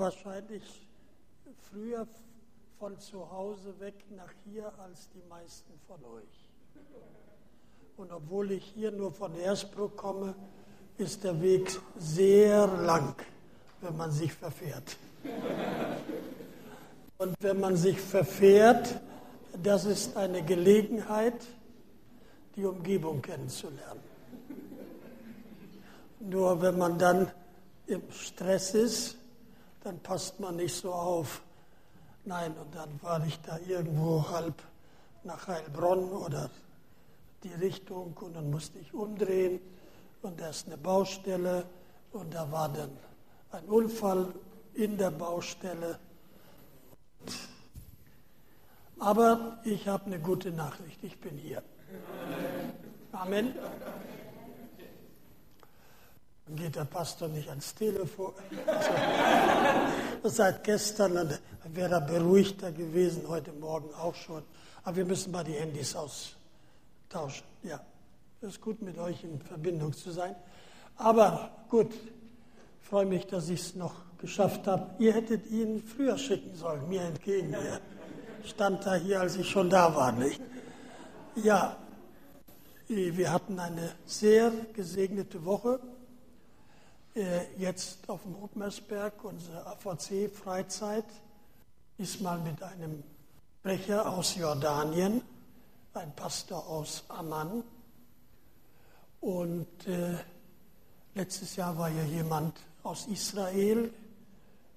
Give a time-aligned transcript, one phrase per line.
[0.00, 0.62] wahrscheinlich
[1.70, 2.06] früher
[2.78, 6.48] von zu Hause weg nach hier als die meisten von euch.
[7.98, 10.34] Und obwohl ich hier nur von Ersbruck komme,
[10.96, 13.14] ist der Weg sehr lang,
[13.82, 14.96] wenn man sich verfährt.
[17.18, 18.98] Und wenn man sich verfährt,
[19.62, 21.44] das ist eine Gelegenheit,
[22.56, 24.00] die Umgebung kennenzulernen.
[26.20, 27.30] Nur wenn man dann
[27.86, 29.19] im Stress ist,
[29.82, 31.42] dann passt man nicht so auf.
[32.24, 34.62] Nein, und dann war ich da irgendwo halb
[35.24, 36.50] nach Heilbronn oder
[37.42, 39.60] die Richtung und dann musste ich umdrehen
[40.22, 41.64] und da ist eine Baustelle
[42.12, 42.90] und da war dann
[43.52, 44.34] ein Unfall
[44.74, 45.98] in der Baustelle.
[48.98, 51.62] Aber ich habe eine gute Nachricht, ich bin hier.
[53.12, 53.54] Amen.
[56.50, 58.32] Dann geht der Pastor nicht ans Telefon.
[60.24, 61.38] Seit gestern
[61.72, 64.42] wäre er beruhigter gewesen, heute Morgen auch schon.
[64.82, 67.44] Aber wir müssen mal die Handys austauschen.
[67.62, 67.78] Ja,
[68.40, 70.34] es ist gut, mit euch in Verbindung zu sein.
[70.96, 71.92] Aber gut,
[72.80, 74.90] freue mich, dass ich es noch geschafft habe.
[74.98, 77.54] Ihr hättet ihn früher schicken sollen, mir entgegen.
[77.54, 77.80] Er
[78.44, 80.10] stand da hier, als ich schon da war.
[80.10, 80.40] Nicht?
[81.36, 81.76] Ja,
[82.88, 85.78] wir hatten eine sehr gesegnete Woche.
[87.12, 91.06] Äh, jetzt auf dem Ottmersberg, unsere AVC-Freizeit,
[91.98, 93.02] ist mal mit einem
[93.58, 95.20] Sprecher aus Jordanien,
[95.92, 97.64] ein Pastor aus Amman.
[99.20, 100.18] Und äh,
[101.16, 103.92] letztes Jahr war ja jemand aus Israel,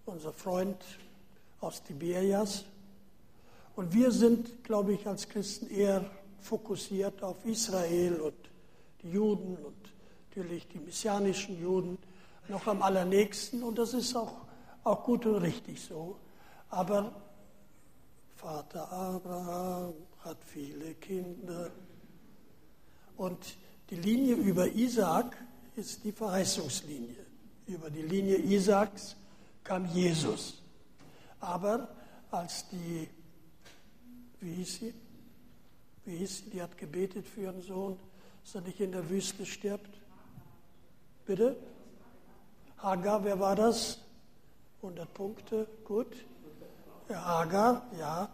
[0.07, 0.83] unser Freund
[1.61, 2.65] aus Tiberias.
[3.75, 6.09] Und wir sind, glaube ich, als Christen eher
[6.41, 8.49] fokussiert auf Israel und
[9.03, 9.75] die Juden und
[10.29, 11.99] natürlich die messianischen Juden
[12.47, 14.45] noch am allernächsten und das ist auch,
[14.83, 16.17] auch gut und richtig so.
[16.69, 17.11] Aber
[18.35, 21.71] Vater Abraham hat viele Kinder
[23.15, 23.55] und
[23.89, 25.37] die Linie über Isaac
[25.75, 27.25] ist die Verheißungslinie.
[27.67, 29.15] Über die Linie Isaaks
[29.63, 30.61] kam Jesus.
[31.39, 31.89] Aber
[32.31, 33.07] als die,
[34.39, 34.93] wie hieß sie?
[36.05, 36.49] Wie hieß sie?
[36.49, 37.97] Die hat gebetet für ihren Sohn,
[38.43, 39.99] dass er nicht in der Wüste stirbt.
[41.25, 41.55] Bitte?
[42.83, 43.97] Hagar, wer war das?
[44.81, 46.13] 100 Punkte, gut.
[47.09, 48.29] Ja, Hagar, ja.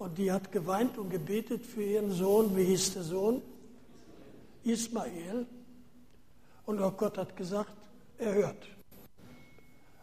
[0.00, 2.56] Und die hat geweint und gebetet für ihren Sohn.
[2.56, 3.40] Wie hieß der Sohn?
[4.64, 5.46] Ismael.
[6.66, 7.72] Und auch Gott hat gesagt,
[8.18, 8.66] er hört.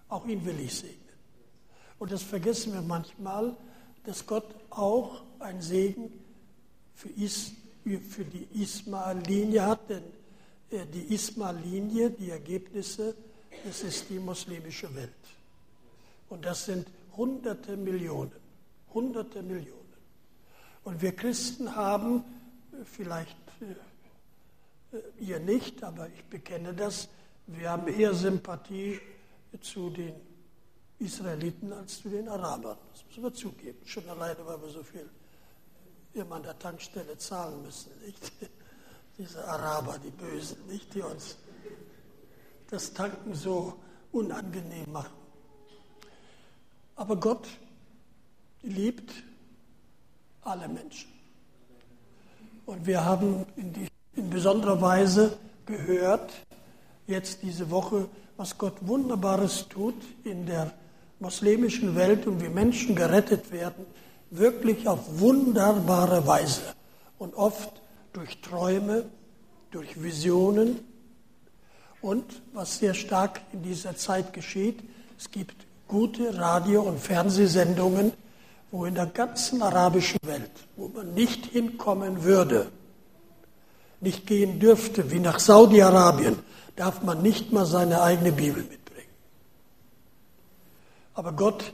[0.07, 0.97] Auch ihn will ich segnen.
[1.97, 3.57] Und das vergessen wir manchmal,
[4.05, 6.09] dass Gott auch ein Segen
[6.95, 7.51] für, Is,
[7.83, 10.03] für die Ismael-Linie hat, denn
[10.71, 13.13] äh, die Ismael-Linie, die Ergebnisse,
[13.67, 15.09] es ist die muslimische Welt.
[16.29, 16.87] Und das sind
[17.17, 18.31] hunderte Millionen,
[18.93, 19.79] hunderte Millionen.
[20.83, 22.23] Und wir Christen haben,
[22.85, 23.37] vielleicht
[24.91, 27.09] äh, ihr nicht, aber ich bekenne das,
[27.47, 28.99] wir haben eher Sympathie
[29.61, 30.13] zu den
[30.99, 32.77] Israeliten als zu den Arabern.
[32.91, 33.79] Das müssen wir zugeben.
[33.85, 35.09] Schon alleine, weil wir so viel
[36.13, 37.91] immer an der Tankstelle zahlen müssen.
[38.05, 38.31] Nicht?
[39.17, 40.93] Diese Araber, die Bösen, nicht?
[40.93, 41.37] die uns
[42.69, 43.74] das Tanken so
[44.12, 45.13] unangenehm machen.
[46.96, 47.47] Aber Gott
[48.62, 49.12] liebt
[50.41, 51.09] alle Menschen.
[52.66, 56.31] Und wir haben in, die, in besonderer Weise gehört,
[57.08, 60.72] jetzt diese Woche, was Gott Wunderbares tut in der
[61.19, 63.85] muslimischen Welt und wie Menschen gerettet werden,
[64.29, 66.62] wirklich auf wunderbare Weise
[67.18, 67.81] und oft
[68.13, 69.06] durch Träume,
[69.72, 70.79] durch Visionen,
[72.01, 74.79] und was sehr stark in dieser Zeit geschieht,
[75.17, 75.55] es gibt
[75.87, 78.13] gute Radio- und Fernsehsendungen,
[78.71, 82.71] wo in der ganzen arabischen Welt, wo man nicht hinkommen würde,
[83.99, 86.37] nicht gehen dürfte, wie nach Saudi-Arabien,
[86.75, 89.09] darf man nicht mal seine eigene Bibel mitbringen.
[91.16, 91.73] Aber Gott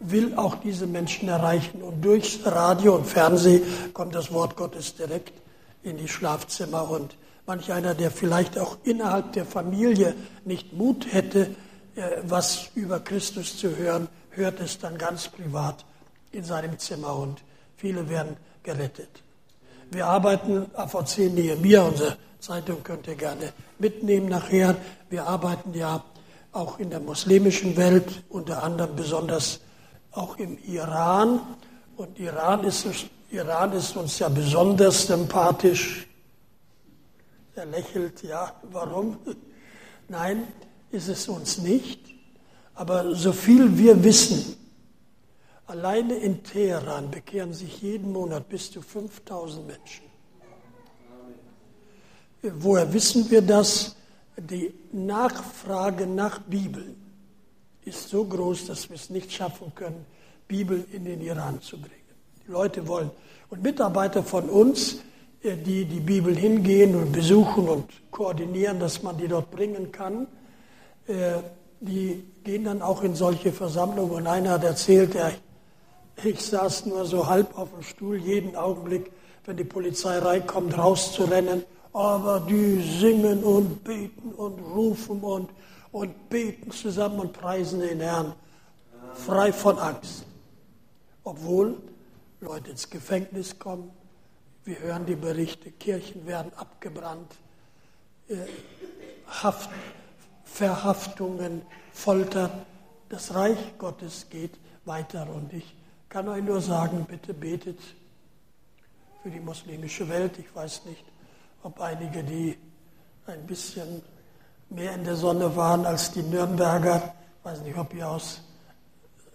[0.00, 3.62] will auch diese Menschen erreichen und durch Radio und Fernsehen
[3.92, 5.32] kommt das Wort Gottes direkt
[5.82, 7.16] in die Schlafzimmer und
[7.48, 10.14] Manch einer, der vielleicht auch innerhalb der Familie
[10.44, 11.46] nicht Mut hätte,
[11.96, 15.86] äh, was über Christus zu hören, hört es dann ganz privat
[16.30, 17.42] in seinem Zimmer und
[17.74, 19.08] viele werden gerettet.
[19.90, 24.76] Wir arbeiten, AVC Nehemiah, unsere Zeitung könnt ihr gerne mitnehmen nachher.
[25.08, 26.04] Wir arbeiten ja
[26.52, 29.60] auch in der muslimischen Welt, unter anderem besonders
[30.12, 31.40] auch im Iran.
[31.96, 32.86] Und Iran ist,
[33.30, 36.04] Iran ist uns ja besonders sympathisch.
[37.58, 39.18] Er lächelt, ja, warum?
[40.06, 40.46] Nein,
[40.92, 41.98] ist es uns nicht.
[42.76, 44.54] Aber so viel wir wissen,
[45.66, 50.04] alleine in Teheran bekehren sich jeden Monat bis zu 5000 Menschen.
[52.42, 53.96] Woher wissen wir das?
[54.36, 56.94] Die Nachfrage nach Bibeln
[57.84, 60.06] ist so groß, dass wir es nicht schaffen können,
[60.46, 62.14] Bibel in den Iran zu bringen.
[62.46, 63.10] Die Leute wollen.
[63.50, 64.98] Und Mitarbeiter von uns,
[65.42, 70.26] die die Bibel hingehen und besuchen und koordinieren, dass man die dort bringen kann,
[71.06, 71.38] äh,
[71.80, 74.12] die gehen dann auch in solche Versammlungen.
[74.12, 75.32] Und einer hat erzählt, er,
[76.24, 79.12] ich saß nur so halb auf dem Stuhl, jeden Augenblick,
[79.44, 81.64] wenn die Polizei reinkommt, rauszurennen.
[81.92, 85.50] Aber die singen und beten und rufen und,
[85.92, 88.34] und beten zusammen und preisen den Herrn,
[89.14, 90.24] frei von Angst.
[91.24, 91.76] Obwohl
[92.40, 93.90] Leute ins Gefängnis kommen,
[94.68, 97.34] wir hören die Berichte, Kirchen werden abgebrannt,
[98.28, 98.36] äh,
[99.26, 99.70] Haft,
[100.44, 101.62] Verhaftungen,
[101.94, 102.66] Folter.
[103.08, 105.74] Das Reich Gottes geht weiter und ich
[106.10, 107.78] kann euch nur sagen, bitte betet
[109.22, 110.38] für die muslimische Welt.
[110.38, 111.04] Ich weiß nicht,
[111.62, 112.58] ob einige, die
[113.26, 114.02] ein bisschen
[114.68, 118.42] mehr in der Sonne waren als die Nürnberger, ich weiß nicht, ob ihr aus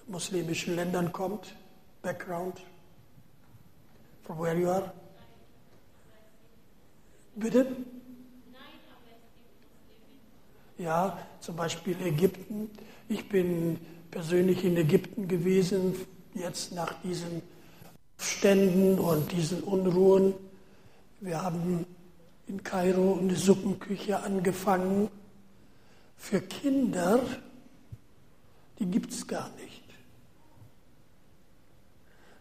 [0.06, 1.56] muslimischen Ländern kommt,
[2.04, 2.62] Background,
[4.24, 4.94] from where you are.
[7.36, 7.76] Bitte?
[10.78, 12.70] Ja, zum Beispiel Ägypten.
[13.10, 13.80] Ich bin
[14.12, 15.96] persönlich in Ägypten gewesen,
[16.34, 17.42] jetzt nach diesen
[18.18, 20.34] Ständen und diesen Unruhen.
[21.20, 21.86] Wir haben
[22.48, 25.10] in Kairo eine Suppenküche angefangen
[26.18, 27.20] für Kinder,
[28.80, 29.84] die gibt es gar nicht.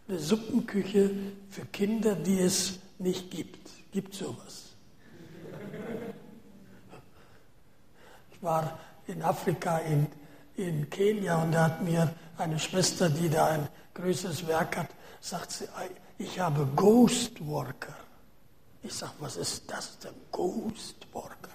[0.06, 1.11] Eine Suppenküche
[1.50, 3.71] für Kinder, die es nicht gibt.
[3.91, 4.62] Gibt sowas?
[8.43, 10.06] War in Afrika, in,
[10.56, 14.89] in Kenia, und da hat mir eine Schwester, die da ein größeres Werk hat,
[15.21, 15.65] sagt sie,
[16.19, 17.94] ich habe Ghost Worker.
[18.83, 21.50] Ich sage, was ist das denn, Ghost Worker?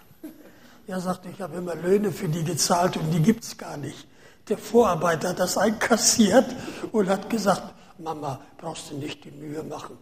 [0.87, 4.07] Er sagt, ich habe immer Löhne für die gezahlt und die gibt es gar nicht.
[4.47, 6.45] Der Vorarbeiter hat das einkassiert
[6.93, 9.97] und hat gesagt, Mama, brauchst du nicht die Mühe machen,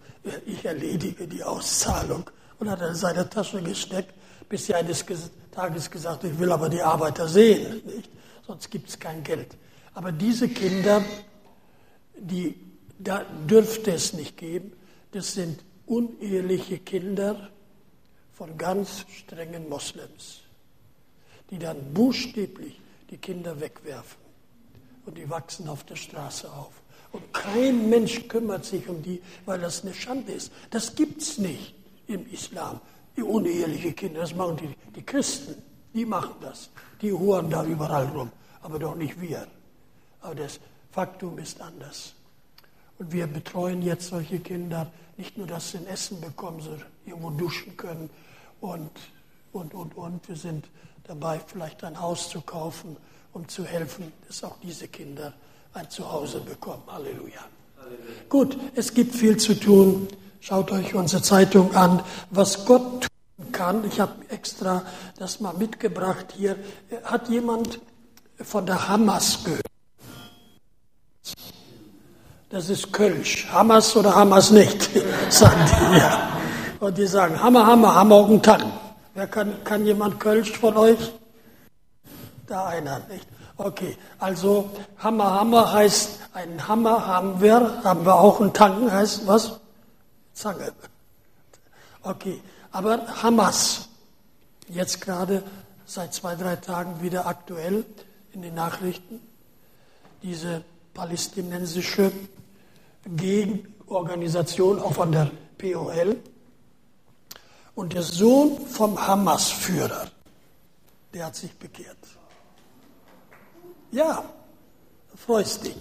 [0.45, 2.29] ich erledige die Auszahlung.
[2.59, 4.13] Und hat er in seine Tasche gesteckt,
[4.49, 5.05] bis sie eines
[5.51, 8.09] Tages gesagt, ich will aber die Arbeiter sehen, nicht?
[8.45, 9.55] sonst gibt es kein Geld.
[9.93, 11.03] Aber diese Kinder,
[12.17, 12.55] die,
[12.99, 14.73] da dürfte es nicht geben,
[15.11, 17.49] das sind uneheliche Kinder
[18.33, 20.41] von ganz strengen Moslems,
[21.49, 22.79] die dann buchstäblich
[23.09, 24.19] die Kinder wegwerfen
[25.05, 26.73] und die wachsen auf der Straße auf.
[27.11, 30.51] Und kein Mensch kümmert sich um die, weil das eine Schande ist.
[30.69, 31.73] Das gibt es nicht
[32.07, 32.79] im Islam
[33.15, 35.55] die uneheliche Kinder, das machen die, die Christen,
[35.93, 36.69] die machen das.
[37.01, 38.31] Die huren da überall rum,
[38.61, 39.47] aber doch nicht wir.
[40.21, 40.59] Aber das
[40.91, 42.13] Faktum ist anders.
[42.97, 47.29] Und wir betreuen jetzt solche Kinder, nicht nur, dass sie ein Essen bekommen, sondern irgendwo
[47.29, 48.09] duschen können
[48.61, 48.91] und,
[49.51, 50.27] und, und, und.
[50.27, 50.69] Wir sind
[51.03, 52.97] dabei, vielleicht ein Haus zu kaufen,
[53.33, 55.33] um zu helfen, dass auch diese Kinder
[55.73, 56.83] ein Zuhause bekommen.
[56.87, 57.41] Halleluja.
[57.77, 58.23] Halleluja.
[58.29, 60.07] Gut, es gibt viel zu tun.
[60.39, 63.85] Schaut euch unsere Zeitung an, was Gott tun kann.
[63.85, 64.83] Ich habe extra
[65.17, 66.55] das mal mitgebracht hier.
[67.03, 67.79] Hat jemand
[68.41, 69.61] von der Hamas gehört?
[72.49, 73.47] Das ist Kölsch.
[73.51, 74.89] Hamas oder Hamas nicht,
[75.29, 75.97] sagen die.
[75.97, 76.29] Ja.
[76.79, 78.71] Und die sagen, Hammer, Hammer, Hammer und Tang.
[79.13, 81.13] Wer kann, kann jemand Kölsch von euch?
[82.47, 83.25] Da einer, nicht?
[83.57, 84.69] Okay, also
[84.99, 89.59] Hammer, Hammer heißt, ein Hammer haben wir, haben wir auch, ein Tang heißt was?
[90.35, 90.73] Zange.
[92.03, 93.89] Okay, aber Hamas,
[94.67, 95.43] jetzt gerade
[95.85, 97.85] seit zwei, drei Tagen wieder aktuell
[98.33, 99.21] in den Nachrichten,
[100.21, 100.63] diese
[100.93, 102.11] palästinensische
[103.05, 106.17] Gegenorganisation, auch von der POL.
[107.75, 110.09] Und der Sohn vom Hamas-Führer,
[111.13, 111.97] der hat sich bekehrt.
[113.91, 114.23] Ja,
[115.15, 115.77] freust dich.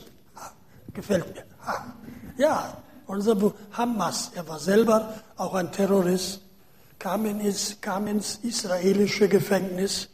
[0.92, 1.44] Gefällt mir.
[2.36, 6.40] Ja, unser Buch Hamas, er war selber auch ein Terrorist,
[6.98, 10.08] kam, in, kam ins israelische Gefängnis.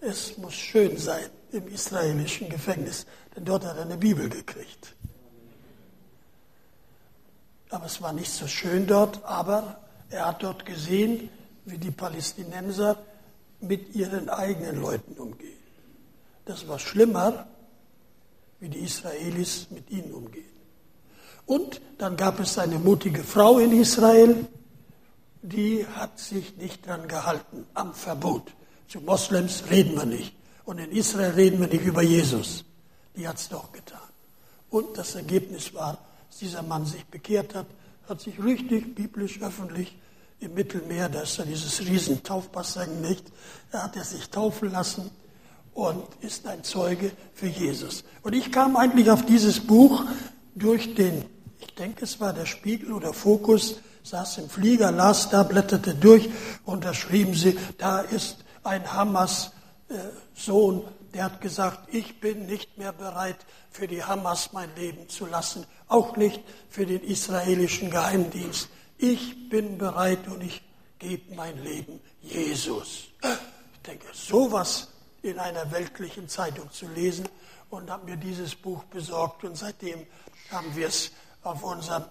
[0.00, 4.94] Es muss schön sein im israelischen Gefängnis, denn dort hat er eine Bibel gekriegt.
[7.70, 11.30] Aber es war nicht so schön dort, aber er hat dort gesehen,
[11.64, 12.96] wie die Palästinenser
[13.60, 15.58] mit ihren eigenen Leuten umgehen.
[16.44, 17.46] Das war schlimmer,
[18.60, 20.55] wie die Israelis mit ihnen umgehen.
[21.46, 24.46] Und dann gab es eine mutige Frau in Israel,
[25.42, 28.52] die hat sich nicht dran gehalten am Verbot.
[28.88, 30.34] Zu Moslems reden wir nicht.
[30.64, 32.64] Und in Israel reden wir nicht über Jesus.
[33.14, 34.00] Die hat es doch getan.
[34.70, 35.98] Und das Ergebnis war,
[36.28, 37.66] dass dieser Mann sich bekehrt hat,
[38.08, 39.96] hat sich richtig biblisch öffentlich
[40.40, 42.20] im Mittelmeer, da ist ja dieses riesen
[43.00, 43.24] nicht,
[43.70, 45.10] da hat er sich taufen lassen
[45.72, 48.04] und ist ein Zeuge für Jesus.
[48.22, 50.04] Und ich kam eigentlich auf dieses Buch
[50.54, 51.24] durch den,
[51.78, 56.28] denke es war der Spiegel oder Fokus, saß im Flieger, las da, blätterte durch
[56.64, 59.52] und da schrieben sie, da ist ein Hamas
[59.88, 59.94] äh,
[61.14, 63.38] der hat gesagt, ich bin nicht mehr bereit,
[63.70, 68.68] für die Hamas mein Leben zu lassen, auch nicht für den israelischen Geheimdienst.
[68.98, 70.62] Ich bin bereit und ich
[70.98, 73.04] gebe mein Leben Jesus.
[73.22, 74.88] Ich denke, sowas
[75.22, 77.28] in einer weltlichen Zeitung zu lesen
[77.70, 80.06] und habe mir dieses Buch besorgt und seitdem
[80.50, 81.12] haben wir es
[81.46, 82.04] auf unserem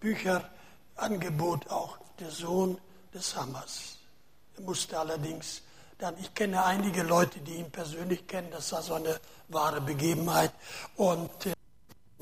[0.00, 2.80] Bücherangebot auch der Sohn
[3.14, 3.98] des Hammers.
[4.56, 5.62] Er musste allerdings
[5.98, 10.52] dann, ich kenne einige Leute, die ihn persönlich kennen, das war so eine wahre Begebenheit
[10.96, 11.54] und er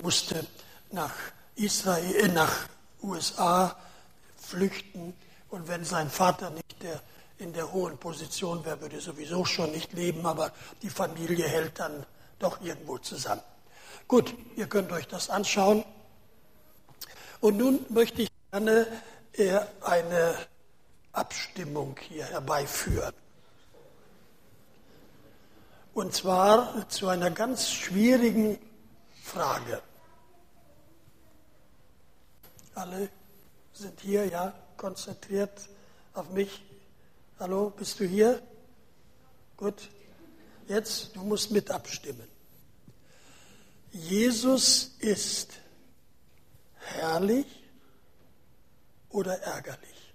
[0.02, 0.47] musste
[0.90, 1.14] nach
[1.54, 2.69] Israel, äh, nach
[3.02, 3.76] USA
[4.37, 5.14] flüchten
[5.49, 7.00] und wenn sein Vater nicht der,
[7.38, 10.52] in der hohen Position wäre, würde sowieso schon nicht leben, aber
[10.83, 12.04] die Familie hält dann
[12.38, 13.42] doch irgendwo zusammen.
[14.09, 15.85] Gut, ihr könnt euch das anschauen.
[17.40, 18.87] Und nun möchte ich gerne
[19.32, 20.37] äh, eine
[21.12, 23.14] Abstimmung hier herbeiführen.
[25.94, 28.59] Und zwar zu einer ganz schwierigen
[29.23, 29.82] Frage.
[32.75, 33.09] Alle
[33.73, 35.68] sind hier, ja, konzentriert
[36.14, 36.62] auf mich.
[37.38, 38.40] Hallo, bist du hier?
[39.56, 39.88] Gut.
[40.68, 42.28] Jetzt, du musst mit abstimmen.
[43.90, 45.54] Jesus ist
[46.80, 47.46] herrlich
[49.10, 50.14] oder ärgerlich?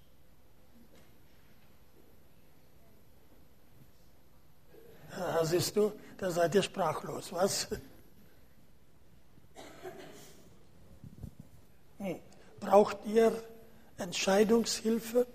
[5.17, 7.67] Ja, siehst du, da seid ihr sprachlos, was?
[12.00, 12.19] Hm.
[12.60, 13.31] Braucht ihr
[13.98, 15.25] Entscheidungshilfe?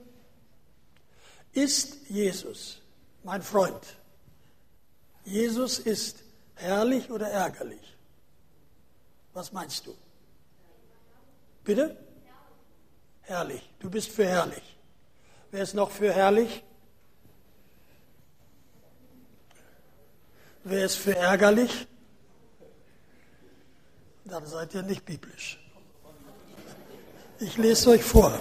[1.53, 2.81] Ist Jesus,
[3.25, 3.97] mein Freund,
[5.25, 6.23] Jesus ist
[6.55, 7.97] herrlich oder ärgerlich?
[9.33, 9.97] Was meinst du?
[11.71, 11.97] Bitte?
[13.21, 13.63] Herrlich.
[13.79, 14.77] Du bist für herrlich.
[15.53, 16.65] Wer ist noch für herrlich?
[20.65, 21.87] Wer ist für ärgerlich?
[24.25, 25.61] Dann seid ihr nicht biblisch.
[27.39, 28.37] Ich lese euch vor.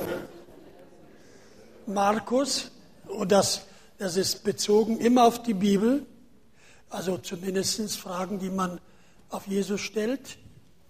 [1.85, 2.71] Markus,
[3.05, 3.67] und das,
[3.99, 6.03] das ist bezogen immer auf die Bibel,
[6.89, 8.81] also zumindest Fragen, die man
[9.29, 10.39] auf Jesus stellt,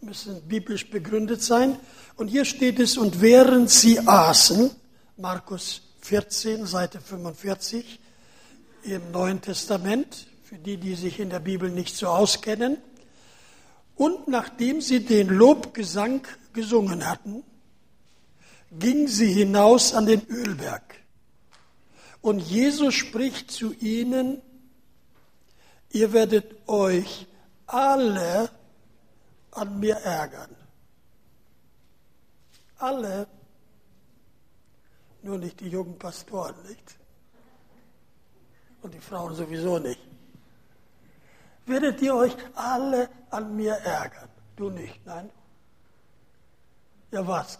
[0.01, 1.77] müssen biblisch begründet sein.
[2.15, 4.72] Und hier steht es, und während sie aßen,
[5.18, 8.00] Markus 14, Seite 45
[8.84, 12.77] im Neuen Testament, für die, die sich in der Bibel nicht so auskennen.
[13.96, 17.44] Und nachdem sie den Lobgesang gesungen hatten,
[18.72, 20.96] gingen sie hinaus an den Ölberg.
[22.22, 24.41] Und Jesus spricht zu ihnen,
[25.91, 27.27] ihr werdet euch
[27.65, 28.50] alle
[29.51, 30.56] an mir ärgern.
[32.77, 33.27] Alle,
[35.22, 36.98] nur nicht die jungen Pastoren, nicht?
[38.82, 40.10] Und die Frauen sowieso nicht
[41.70, 44.29] werdet ihr euch alle an mir ärgern.
[44.56, 45.29] Du nicht, nein?
[47.12, 47.60] Ja, was?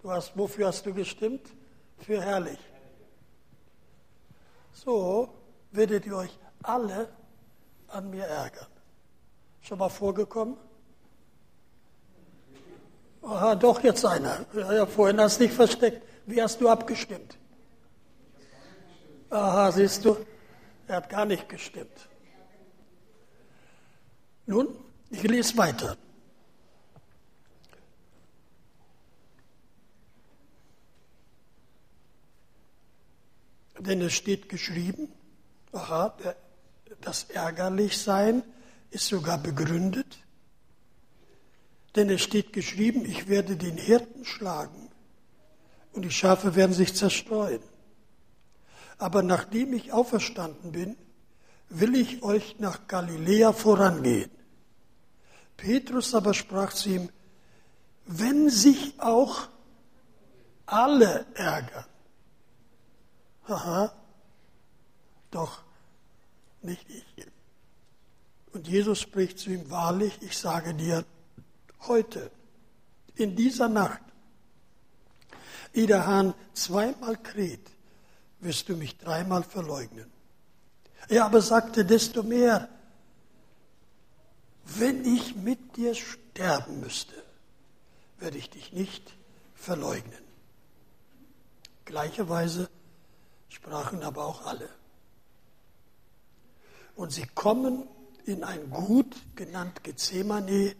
[0.00, 1.52] Du hast, wofür hast du gestimmt?
[1.98, 2.58] Für herrlich.
[4.72, 5.28] So
[5.72, 7.08] werdet ihr euch alle
[7.88, 8.66] an mir ärgern.
[9.60, 10.56] Schon mal vorgekommen?
[13.22, 14.46] Aha, doch jetzt einer.
[14.54, 16.02] Ja, vorhin hast du dich versteckt.
[16.26, 17.36] Wie hast du abgestimmt?
[19.30, 20.16] Aha, siehst du,
[20.88, 22.08] er hat gar nicht gestimmt.
[24.46, 24.68] Nun,
[25.10, 25.96] ich lese weiter.
[33.78, 35.10] Denn es steht geschrieben,
[35.72, 36.14] aha,
[37.00, 38.42] das Ärgerlichsein
[38.90, 40.18] ist sogar begründet.
[41.96, 44.90] Denn es steht geschrieben, ich werde den Hirten schlagen
[45.92, 47.62] und die Schafe werden sich zerstreuen.
[48.98, 50.96] Aber nachdem ich auferstanden bin,
[51.68, 54.30] will ich euch nach Galiläa vorangehen.
[55.56, 57.08] Petrus aber sprach zu ihm,
[58.06, 59.48] wenn sich auch
[60.66, 61.86] alle ärgern,
[63.48, 63.92] haha,
[65.30, 65.62] doch
[66.62, 67.26] nicht ich.
[68.52, 71.04] Und Jesus spricht zu ihm, wahrlich, ich sage dir,
[71.86, 72.30] heute,
[73.14, 74.00] in dieser Nacht,
[75.72, 77.70] ehe der Hahn zweimal kräht,
[78.40, 80.10] wirst du mich dreimal verleugnen.
[81.08, 82.68] Er aber sagte desto mehr,
[84.64, 87.14] wenn ich mit dir sterben müsste,
[88.18, 89.14] werde ich dich nicht
[89.54, 90.22] verleugnen.
[91.84, 92.68] Gleicherweise
[93.48, 94.68] sprachen aber auch alle.
[96.94, 97.88] Und sie kommen
[98.26, 100.76] in ein Gut genannt Gethsemane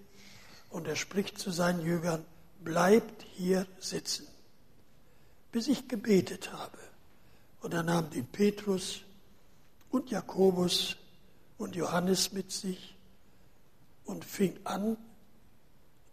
[0.71, 2.25] und er spricht zu seinen Jüngern,
[2.63, 4.27] bleibt hier sitzen,
[5.53, 6.79] bis ich gebetet habe.
[7.61, 9.03] Und er nahm die Petrus
[9.91, 10.97] und Jakobus
[11.59, 12.97] und Johannes mit sich
[14.05, 14.97] und fing an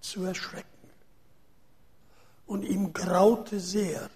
[0.01, 0.67] zu erschrecken.
[2.45, 4.09] Und ihm graute sehr.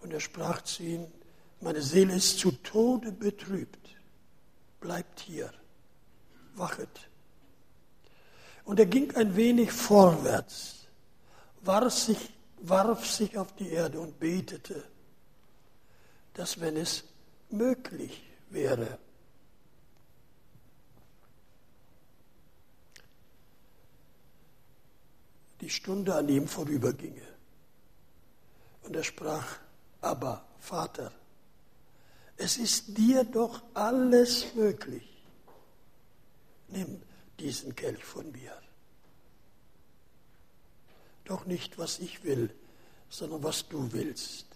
[0.00, 1.12] Und er sprach zu ihnen,
[1.60, 3.96] meine Seele ist zu Tode betrübt.
[4.80, 5.52] Bleibt hier,
[6.54, 7.08] wachet.
[8.66, 10.88] Und er ging ein wenig vorwärts,
[11.62, 12.18] warf sich,
[12.58, 14.82] warf sich auf die Erde und betete,
[16.34, 17.04] dass wenn es
[17.48, 18.98] möglich wäre,
[25.60, 27.26] die Stunde an ihm vorüberginge.
[28.82, 29.58] Und er sprach,
[30.00, 31.12] aber Vater,
[32.36, 35.22] es ist dir doch alles möglich.
[36.66, 37.00] Nimm
[37.46, 38.52] diesen Kelch von mir.
[41.24, 42.50] Doch nicht, was ich will,
[43.08, 44.46] sondern was du willst.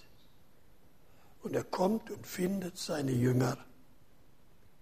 [1.44, 3.56] Und er kommt und findet seine Jünger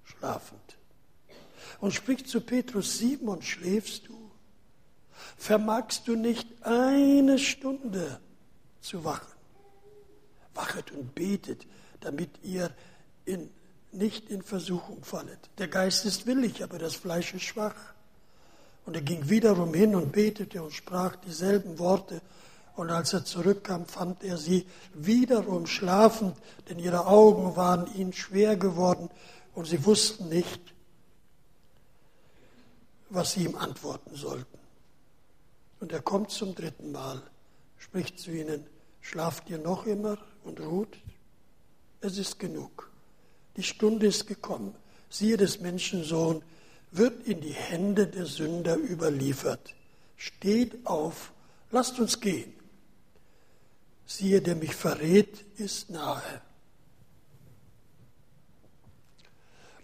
[0.04, 0.78] schlafend.
[1.80, 4.30] Und spricht zu Petrus, Simon, schläfst du?
[5.36, 8.20] Vermagst du nicht eine Stunde
[8.80, 9.34] zu wachen?
[10.54, 11.66] Wachet und betet,
[12.00, 12.74] damit ihr
[13.26, 13.50] in,
[13.92, 15.50] nicht in Versuchung fallet.
[15.58, 17.94] Der Geist ist willig, aber das Fleisch ist schwach.
[18.88, 22.22] Und er ging wiederum hin und betete und sprach dieselben Worte.
[22.74, 24.64] Und als er zurückkam, fand er sie
[24.94, 26.34] wiederum schlafend,
[26.70, 29.10] denn ihre Augen waren ihnen schwer geworden
[29.54, 30.72] und sie wussten nicht,
[33.10, 34.58] was sie ihm antworten sollten.
[35.80, 37.20] Und er kommt zum dritten Mal,
[37.76, 38.64] spricht zu ihnen,
[39.02, 40.96] schlaft ihr noch immer und ruht?
[42.00, 42.90] Es ist genug.
[43.58, 44.74] Die Stunde ist gekommen.
[45.10, 46.42] Siehe des Menschensohn
[46.90, 49.74] wird in die Hände der Sünder überliefert.
[50.16, 51.32] Steht auf,
[51.70, 52.58] lasst uns gehen
[54.08, 56.40] siehe, der mich verrät, ist nahe.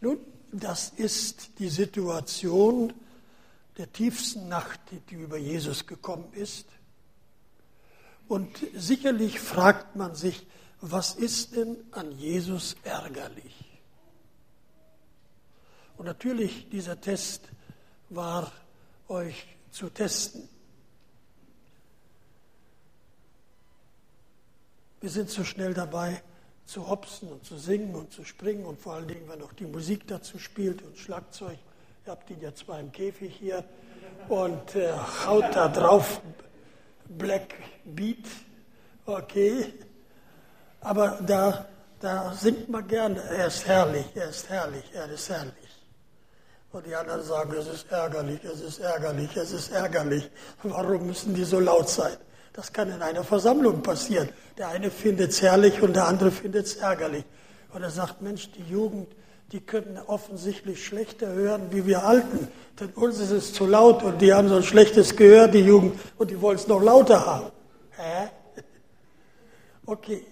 [0.01, 0.19] Nun,
[0.51, 2.93] das ist die Situation
[3.77, 6.67] der tiefsten Nacht, die über Jesus gekommen ist.
[8.27, 10.47] Und sicherlich fragt man sich,
[10.81, 13.63] was ist denn an Jesus ärgerlich?
[15.96, 17.48] Und natürlich, dieser Test
[18.11, 18.50] war
[19.09, 20.48] euch zu testen.
[25.00, 26.22] Wir sind so schnell dabei,
[26.66, 29.66] zu hopsen und zu singen und zu springen und vor allen Dingen, wenn auch die
[29.66, 31.59] Musik dazu spielt und Schlagzeug.
[32.07, 33.64] Ihr habt ihn ja zwar im Käfig hier
[34.28, 34.92] und äh,
[35.26, 36.22] haut da drauf
[37.07, 37.54] Black
[37.85, 38.26] Beat,
[39.04, 39.74] okay.
[40.80, 41.68] Aber da,
[42.00, 45.63] da singt man gerne, er ist herrlich, er ist herrlich, er ist herrlich.
[46.75, 50.29] Und die anderen sagen, es ist ärgerlich, es ist ärgerlich, es ist ärgerlich.
[50.65, 52.17] Warum müssen die so laut sein?
[52.53, 54.29] Das kann in einer Versammlung passieren.
[54.59, 57.25] Der eine findet es herrlich und der andere findet es ärgerlich.
[57.73, 59.07] Und er sagt, Mensch, die Jugend,
[59.53, 62.49] die können offensichtlich schlechter hören wie wir Alten.
[62.81, 65.97] Denn uns ist es zu laut und die haben so ein schlechtes Gehör, die Jugend,
[66.19, 67.53] und die wollen es noch lauter haben.
[67.91, 68.31] Hä?
[69.87, 70.25] Okay.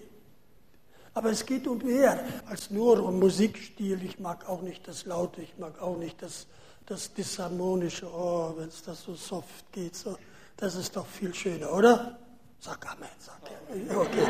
[1.13, 4.03] Aber es geht um mehr als nur um Musikstil.
[4.03, 6.47] Ich mag auch nicht das Laute, ich mag auch nicht das,
[6.85, 8.07] das Disharmonische.
[8.07, 9.95] Oh, wenn es das so soft geht.
[9.95, 10.17] So.
[10.57, 12.17] Das ist doch viel schöner, oder?
[12.59, 13.97] Sag Amen, sagt er.
[13.97, 14.27] Okay.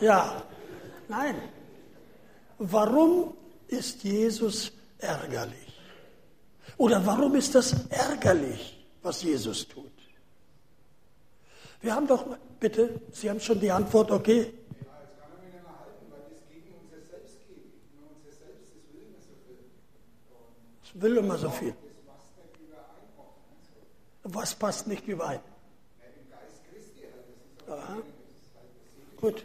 [0.00, 0.42] Ja,
[1.08, 1.36] nein.
[2.58, 3.34] Warum
[3.68, 5.80] ist Jesus ärgerlich?
[6.76, 9.90] Oder warum ist das ärgerlich, was Jesus tut?
[11.80, 12.26] Wir haben doch,
[12.58, 14.52] bitte, Sie haben schon die Antwort, okay?
[21.00, 21.74] Will immer so viel.
[24.22, 25.40] Was passt nicht überein?
[27.68, 27.96] Aha.
[29.20, 29.44] Gut.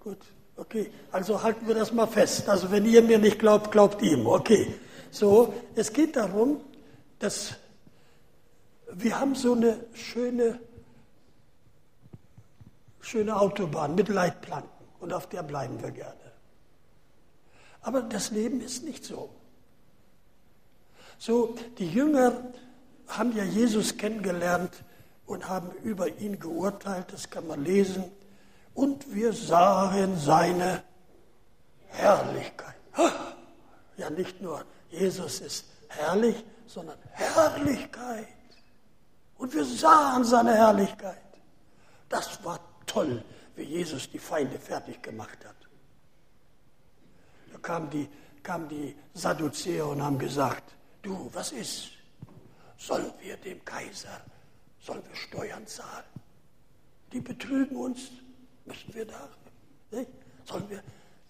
[0.00, 0.18] Gut.
[0.56, 0.90] Okay.
[1.10, 2.48] Also halten wir das mal fest.
[2.48, 4.26] Also wenn ihr mir nicht glaubt, glaubt ihm.
[4.26, 4.74] Okay.
[5.10, 6.60] So, es geht darum,
[7.18, 7.54] dass
[8.92, 10.60] wir haben so eine schöne,
[13.00, 16.14] schöne Autobahn mit Leitplanken und auf der bleiben wir gerne.
[17.82, 19.30] Aber das Leben ist nicht so.
[21.18, 22.52] So, die Jünger
[23.08, 24.84] haben ja Jesus kennengelernt
[25.26, 28.04] und haben über ihn geurteilt, das kann man lesen.
[28.74, 30.82] Und wir sahen seine
[31.88, 32.74] Herrlichkeit.
[33.96, 38.26] Ja, nicht nur Jesus ist herrlich, sondern Herrlichkeit.
[39.38, 41.18] Und wir sahen seine Herrlichkeit.
[42.08, 43.24] Das war toll,
[43.56, 45.56] wie Jesus die Feinde fertig gemacht hat.
[47.52, 48.08] Da kamen die,
[48.42, 50.74] kamen die Sadduzäer und haben gesagt,
[51.04, 51.90] du, was ist?
[52.76, 54.20] Sollen wir dem Kaiser,
[54.80, 56.04] sollen wir Steuern zahlen?
[57.12, 58.10] Die betrügen uns,
[58.64, 59.28] müssen wir da,
[59.90, 60.10] nicht?
[60.44, 60.82] sollen wir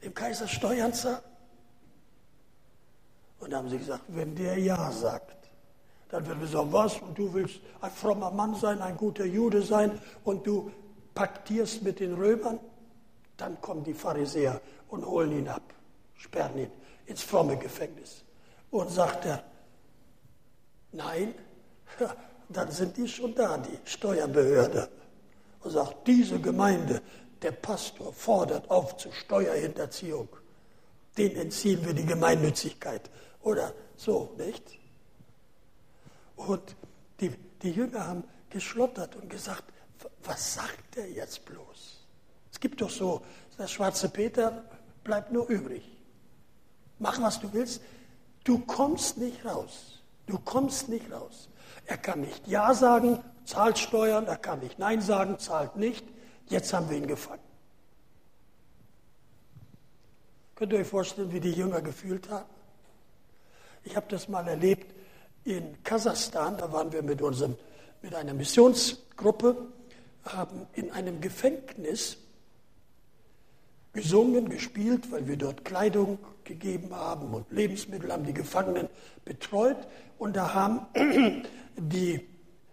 [0.03, 1.23] dem Kaiser Steuern zahlen?
[3.41, 5.51] Und da haben sie gesagt, wenn der Ja sagt,
[6.09, 6.97] dann werden wir sagen, was?
[6.99, 10.71] Und du willst ein frommer Mann sein, ein guter Jude sein und du
[11.15, 12.59] paktierst mit den Römern?
[13.37, 15.75] Dann kommen die Pharisäer und holen ihn ab,
[16.17, 16.71] sperren ihn
[17.07, 18.23] ins fromme Gefängnis.
[18.71, 19.43] Und sagt er,
[20.95, 21.35] nein,
[22.49, 24.89] dann sind die schon da, die Steuerbehörde.
[25.61, 27.01] Und sagt, diese Gemeinde,
[27.41, 30.29] der Pastor fordert auf zur Steuerhinterziehung.
[31.17, 33.11] Den entziehen wir die Gemeinnützigkeit.
[33.43, 34.79] Oder so, nicht?
[36.37, 36.77] Und
[37.21, 37.31] die,
[37.63, 39.65] die Jünger haben geschlottert und gesagt,
[40.23, 42.07] was sagt er jetzt bloß?
[42.53, 43.23] Es gibt doch so,
[43.59, 44.65] der schwarze Peter
[45.03, 45.85] bleibt nur übrig.
[46.99, 47.83] Mach, was du willst.
[48.45, 50.03] Du kommst nicht raus.
[50.27, 51.49] Du kommst nicht raus.
[51.87, 56.05] Er kann nicht Ja sagen, zahlt Steuern, er kann nicht Nein sagen, zahlt nicht.
[56.47, 57.43] Jetzt haben wir ihn gefangen.
[60.55, 62.49] Könnt ihr euch vorstellen, wie die Jünger gefühlt haben?
[63.83, 64.95] Ich habe das mal erlebt
[65.45, 67.57] in Kasachstan, da waren wir mit, unserem,
[68.01, 69.57] mit einer Missionsgruppe,
[70.25, 72.17] haben in einem Gefängnis
[73.95, 78.89] gesungen, gespielt, weil wir dort Kleidung gegeben haben und Lebensmittel, haben die Gefangenen
[79.25, 79.79] betreut.
[80.19, 80.87] Und da haben
[81.77, 82.29] die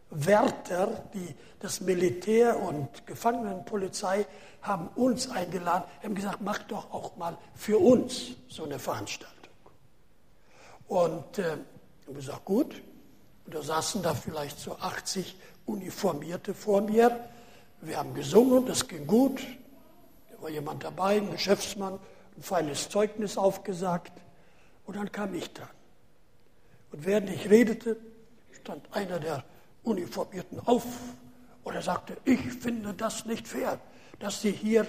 [0.10, 4.26] Wärter, die, das Militär und Gefangenenpolizei
[4.62, 9.38] haben uns eingeladen, haben gesagt, macht doch auch mal für uns so eine Veranstaltung.
[10.88, 11.58] Und äh,
[12.06, 12.82] haben gesagt, gut.
[13.46, 17.30] Und da saßen da vielleicht so 80 Uniformierte vor mir.
[17.80, 19.42] Wir haben gesungen, das ging gut.
[20.42, 22.00] War jemand dabei, ein Geschäftsmann,
[22.38, 24.12] ein feines Zeugnis aufgesagt.
[24.86, 25.70] Und dann kam ich dran.
[26.92, 27.98] Und während ich redete,
[28.52, 29.44] stand einer der
[29.84, 30.84] Uniformierten auf
[31.64, 33.80] und er sagte, ich finde das nicht fair,
[34.20, 34.86] dass Sie hier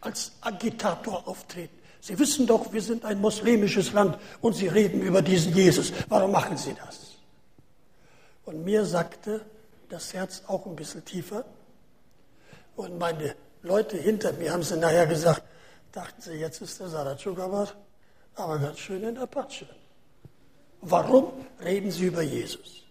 [0.00, 1.78] als Agitator auftreten.
[2.00, 5.92] Sie wissen doch, wir sind ein muslimisches Land und Sie reden über diesen Jesus.
[6.08, 7.16] Warum machen Sie das?
[8.44, 9.40] Und mir sagte
[9.88, 11.44] das Herz auch ein bisschen tiefer.
[12.76, 15.42] Und meine Leute hinter mir haben sie nachher gesagt,
[15.90, 17.68] dachten sie, jetzt ist der Saratschugabar
[18.36, 19.66] aber ganz schön in der Patsche.
[20.80, 21.32] Warum
[21.64, 22.82] reden sie über Jesus?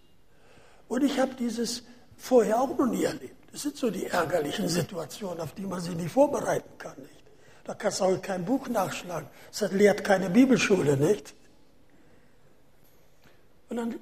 [0.88, 1.82] Und ich habe dieses
[2.16, 3.36] vorher auch noch nie erlebt.
[3.52, 6.96] Das sind so die ärgerlichen Situationen, auf die man sich nicht vorbereiten kann.
[6.98, 7.24] Nicht?
[7.64, 9.28] Da kannst du auch kein Buch nachschlagen.
[9.56, 11.34] Das lehrt keine Bibelschule, nicht?
[13.68, 13.94] Und dann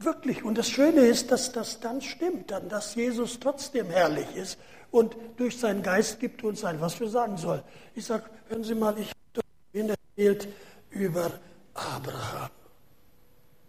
[0.00, 4.58] wirklich, und das Schöne ist, dass das dann stimmt, dann, dass Jesus trotzdem herrlich ist
[4.96, 7.62] und durch seinen Geist gibt uns ein, was wir sagen sollen.
[7.94, 10.48] Ich sage, hören Sie mal, ich habe erzählt
[10.90, 11.30] über
[11.74, 12.50] Abraham.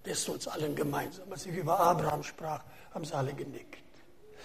[0.06, 1.30] Der ist uns allen gemeinsam.
[1.30, 2.64] Als ich über Abraham sprach,
[2.94, 3.84] haben sie alle genickt.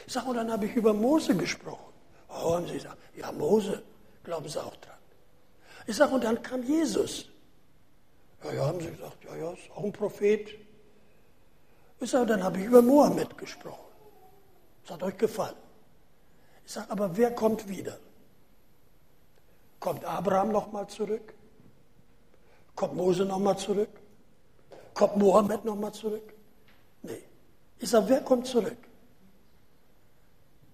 [0.06, 1.92] Ich sage, und dann habe ich über Mose gesprochen.
[2.28, 3.80] Oh, und sie sagen, ja, Mose,
[4.24, 4.96] glauben sie auch dran.
[5.86, 7.26] Ich sage, und dann kam Jesus.
[8.42, 10.48] Ja, ja, haben sie gesagt, ja, ja, ist auch ein Prophet.
[12.00, 13.92] Ich sage, dann habe ich über Mohammed gesprochen.
[14.82, 15.54] Das hat euch gefallen.
[16.72, 17.98] Ich sage, aber wer kommt wieder?
[19.78, 21.34] Kommt Abraham nochmal zurück?
[22.74, 23.90] Kommt Mose nochmal zurück?
[24.94, 26.32] Kommt Mohammed nochmal zurück?
[27.02, 27.24] Nee.
[27.78, 28.78] Ich sage, wer kommt zurück?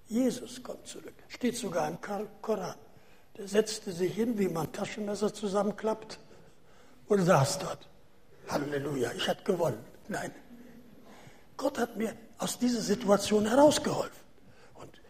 [0.06, 1.14] Jesus kommt zurück.
[1.26, 1.98] Steht sogar im
[2.42, 2.76] Koran.
[3.36, 6.20] Der setzte sich hin, wie man Taschenmesser zusammenklappt
[7.08, 7.88] und saß dort.
[8.46, 9.84] Halleluja, ich hatte gewonnen.
[10.06, 10.32] Nein.
[11.56, 14.27] Gott hat mir aus dieser Situation herausgeholfen.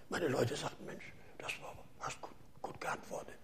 [0.08, 3.38] Meine Leute sagten, Mensch, das war, hast gut, gut geantwortet.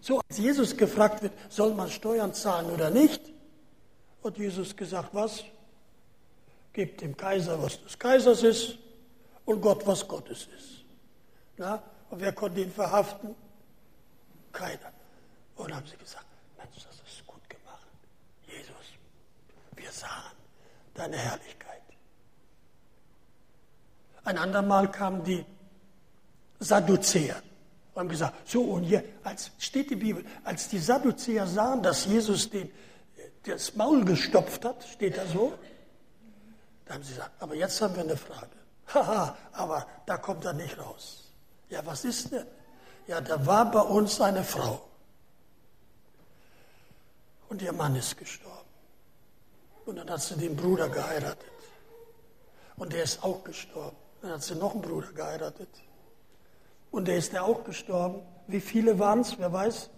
[0.00, 3.20] So, als Jesus gefragt wird, soll man Steuern zahlen oder nicht,
[4.22, 5.44] hat Jesus gesagt, was?
[6.72, 8.78] Gebt dem Kaiser, was des Kaisers ist
[9.44, 10.84] und Gott, was Gottes ist.
[11.56, 11.82] Na?
[12.10, 13.34] Und wer konnte ihn verhaften?
[14.52, 14.92] Keiner.
[15.56, 17.86] Und haben sie gesagt, Mensch, das ist gut gemacht.
[18.46, 18.76] Jesus,
[19.74, 20.36] wir sahen
[20.94, 21.82] deine Herrlichkeit.
[24.24, 25.44] Ein andermal kamen die
[26.58, 27.36] Sadduzäer
[27.94, 32.06] und haben gesagt, so und hier, als steht die Bibel, als die Sadduzäer sahen, dass
[32.06, 32.70] Jesus den,
[33.44, 35.52] das Maul gestopft hat, steht da so,
[36.84, 38.50] da haben sie gesagt, aber jetzt haben wir eine Frage.
[38.94, 41.24] Haha, aber da kommt er nicht raus.
[41.68, 42.46] Ja, was ist denn?
[43.06, 44.88] Ja, da war bei uns eine Frau.
[47.48, 48.68] Und ihr Mann ist gestorben.
[49.86, 51.50] Und dann hat sie den Bruder geheiratet.
[52.76, 53.96] Und der ist auch gestorben.
[54.20, 55.68] Dann hat sie noch einen Bruder geheiratet.
[56.90, 58.22] Und der ist ja auch gestorben.
[58.46, 59.38] Wie viele waren es?
[59.38, 59.90] Wer weiß?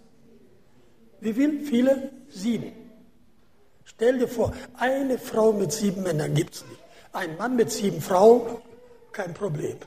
[1.21, 1.59] Wie viele?
[1.61, 2.11] Viele?
[2.29, 2.73] Sieben.
[3.85, 6.81] Stell dir vor, eine Frau mit sieben Männern gibt es nicht.
[7.13, 8.57] Ein Mann mit sieben Frauen,
[9.11, 9.77] kein Problem.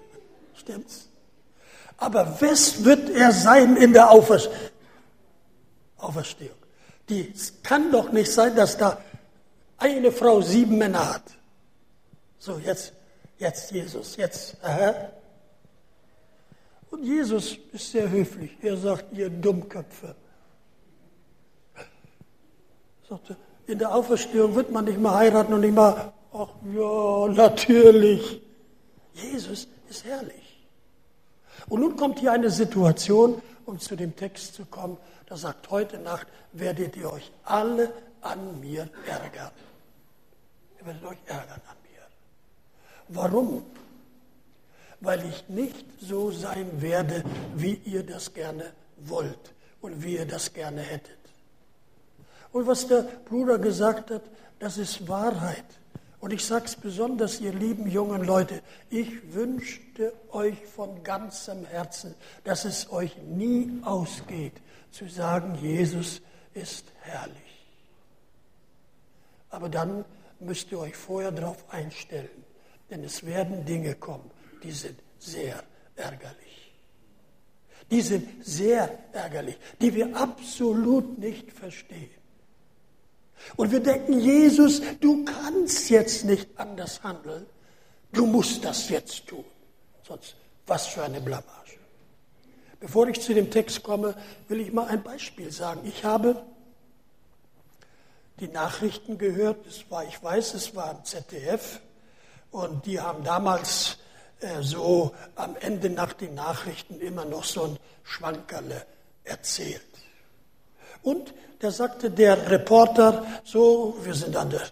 [0.54, 1.08] Stimmt's?
[1.96, 4.60] Aber was wird er sein in der Auferstehung?
[7.08, 8.98] Die, es kann doch nicht sein, dass da
[9.78, 11.24] eine Frau sieben Männer hat.
[12.38, 12.92] So, jetzt,
[13.38, 14.56] jetzt Jesus, jetzt.
[14.62, 14.94] Aha.
[16.94, 18.56] Und Jesus ist sehr höflich.
[18.62, 20.14] Er sagt, ihr Dummköpfe.
[23.08, 28.40] Sagte, in der Auferstehung wird man nicht mehr heiraten und nicht mehr, ach ja, natürlich.
[29.12, 30.66] Jesus ist herrlich.
[31.68, 35.98] Und nun kommt hier eine Situation, um zu dem Text zu kommen, da sagt, heute
[35.98, 39.50] Nacht werdet ihr euch alle an mir ärgern.
[40.78, 42.02] Ihr werdet euch ärgern an mir.
[43.08, 43.64] Warum?
[45.04, 47.22] Weil ich nicht so sein werde,
[47.54, 51.18] wie ihr das gerne wollt und wie ihr das gerne hättet.
[52.52, 54.22] Und was der Bruder gesagt hat,
[54.58, 55.64] das ist Wahrheit.
[56.20, 62.14] Und ich sage es besonders, ihr lieben jungen Leute, ich wünschte euch von ganzem Herzen,
[62.44, 64.54] dass es euch nie ausgeht,
[64.90, 66.22] zu sagen, Jesus
[66.54, 67.36] ist herrlich.
[69.50, 70.04] Aber dann
[70.40, 72.44] müsst ihr euch vorher darauf einstellen,
[72.88, 74.30] denn es werden Dinge kommen,
[74.64, 75.62] die sind sehr
[75.94, 76.72] ärgerlich.
[77.90, 82.10] Die sind sehr ärgerlich, die wir absolut nicht verstehen.
[83.56, 87.46] Und wir denken, Jesus, du kannst jetzt nicht anders handeln.
[88.10, 89.44] Du musst das jetzt tun.
[90.02, 90.34] Sonst,
[90.66, 91.78] was für eine Blamage.
[92.80, 94.16] Bevor ich zu dem Text komme,
[94.48, 95.80] will ich mal ein Beispiel sagen.
[95.84, 96.42] Ich habe
[98.40, 99.66] die Nachrichten gehört.
[99.66, 101.80] Es war, ich weiß, es war ein ZDF.
[102.50, 103.93] Und die haben damals
[104.44, 108.84] äh, so am Ende nach den Nachrichten immer noch so ein Schwankerle
[109.24, 109.80] erzählt.
[111.02, 114.62] Und da sagte der Reporter, so, wir sind an der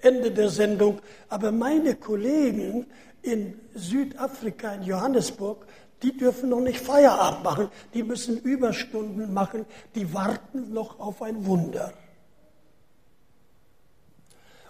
[0.00, 2.86] Ende der Sendung, aber meine Kollegen
[3.22, 5.66] in Südafrika, in Johannesburg,
[6.02, 11.46] die dürfen noch nicht Feierabend machen, die müssen Überstunden machen, die warten noch auf ein
[11.46, 11.92] Wunder.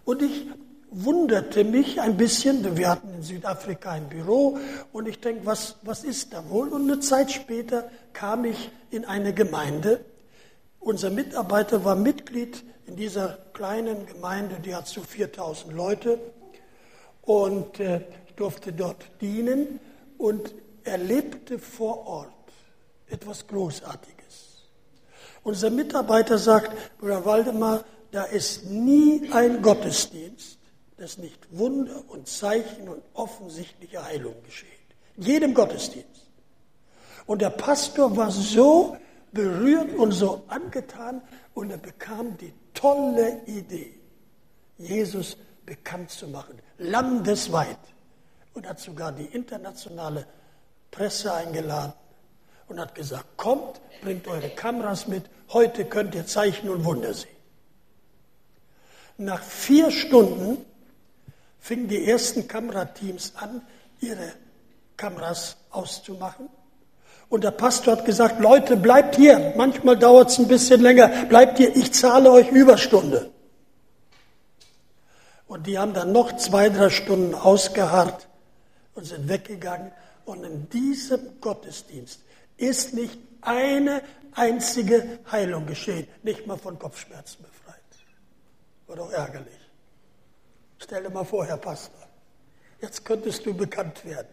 [0.05, 0.47] Und ich
[0.91, 4.59] wunderte mich ein bisschen, wir hatten in Südafrika ein Büro
[4.93, 6.69] und ich denke, was, was ist da wohl?
[6.69, 10.05] Und eine Zeit später kam ich in eine Gemeinde,
[10.87, 16.21] unser Mitarbeiter war Mitglied in dieser kleinen Gemeinde, die hat so 4000 Leute
[17.23, 18.03] und äh,
[18.37, 19.81] durfte dort dienen
[20.17, 22.33] und erlebte vor Ort
[23.09, 24.69] etwas Großartiges.
[25.43, 30.59] Unser Mitarbeiter sagt, Bruder Waldemar, da ist nie ein Gottesdienst,
[30.97, 34.71] dass nicht Wunder und Zeichen und offensichtliche Heilung geschehen.
[35.17, 36.27] Jedem Gottesdienst.
[37.27, 38.97] Und der Pastor war so
[39.33, 41.21] berührt und so angetan
[41.55, 43.99] und er bekam die tolle Idee,
[44.79, 47.79] Jesus bekannt zu machen, landesweit.
[48.55, 50.27] Und hat sogar die internationale
[50.91, 51.93] Presse eingeladen
[52.69, 57.37] und hat gesagt, kommt, bringt eure Kameras mit, heute könnt ihr Zeichen und Wunder sehen.
[59.19, 60.65] Nach vier Stunden
[61.67, 63.61] fingen die ersten Kamerateams an,
[64.01, 64.33] ihre
[64.97, 66.49] Kameras auszumachen.
[67.29, 69.53] Und der Pastor hat gesagt, Leute, bleibt hier.
[69.57, 71.09] Manchmal dauert es ein bisschen länger.
[71.27, 73.33] Bleibt hier, ich zahle euch Überstunde.
[75.49, 78.29] Und die haben dann noch zwei, drei Stunden ausgeharrt
[78.95, 79.91] und sind weggegangen.
[80.25, 82.21] Und in diesem Gottesdienst
[82.59, 84.03] ist nicht eine
[84.35, 87.83] einzige Heilung geschehen, nicht mal von Kopfschmerzen befreit.
[88.87, 89.66] War doch ärgerlich.
[90.79, 92.07] Stell dir mal vor, Herr Pastor,
[92.81, 94.29] jetzt könntest du bekannt werden.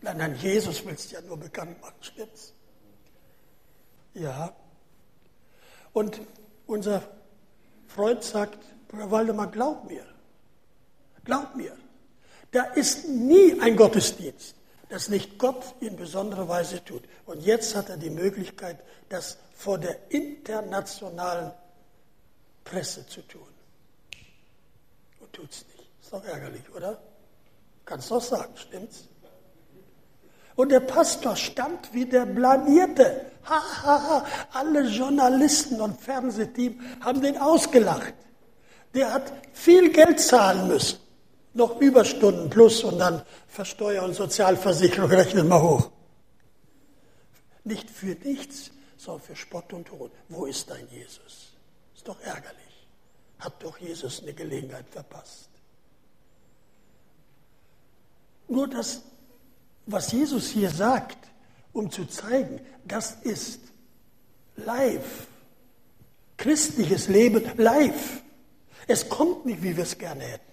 [0.00, 2.52] Nein, nein, Jesus willst du ja nur bekannt machen, stimmt's?
[4.14, 4.54] Ja.
[5.92, 6.20] Und
[6.66, 7.02] unser
[7.86, 10.06] Freund sagt, Bruder Waldemar, glaub mir.
[11.24, 11.76] Glaub mir.
[12.52, 14.54] Da ist nie ein Gottesdienst,
[14.88, 17.02] das nicht Gott in besonderer Weise tut.
[17.24, 21.52] Und jetzt hat er die Möglichkeit, das vor der internationalen
[22.64, 23.48] Presse zu tun.
[25.20, 25.75] Und tut's nicht.
[26.06, 27.00] Ist doch ärgerlich, oder?
[27.84, 29.08] Kannst doch sagen, stimmt's?
[30.54, 33.22] Und der Pastor stand wie der Blamierte.
[33.44, 34.26] Ha, ha, ha.
[34.52, 38.14] Alle Journalisten und Fernsehteam haben den ausgelacht.
[38.94, 41.00] Der hat viel Geld zahlen müssen.
[41.54, 45.90] Noch Überstunden plus und dann Versteuer und Sozialversicherung rechnen wir hoch.
[47.64, 50.12] Nicht für nichts, sondern für Spott und Tod.
[50.28, 51.56] Wo ist dein Jesus?
[51.96, 52.86] Ist doch ärgerlich.
[53.40, 55.55] hat doch Jesus eine Gelegenheit verpasst.
[58.48, 59.02] Nur das,
[59.86, 61.18] was Jesus hier sagt,
[61.72, 63.60] um zu zeigen, das ist
[64.56, 65.26] live.
[66.36, 68.22] Christliches Leben live.
[68.86, 70.52] Es kommt nicht, wie wir es gerne hätten.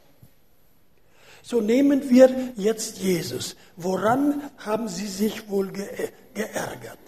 [1.42, 3.56] So nehmen wir jetzt Jesus.
[3.76, 7.00] Woran haben Sie sich wohl geärgert?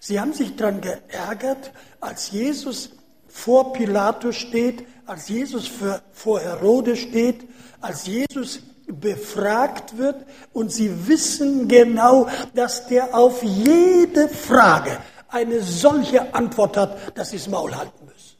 [0.00, 2.90] Sie haben sich daran geärgert, als Jesus
[3.26, 5.70] vor Pilatus steht, als Jesus
[6.12, 7.46] vor Herode steht,
[7.80, 16.34] als Jesus befragt wird und sie wissen genau, dass der auf jede Frage eine solche
[16.34, 18.36] Antwort hat, dass sie das Maul halten müssen.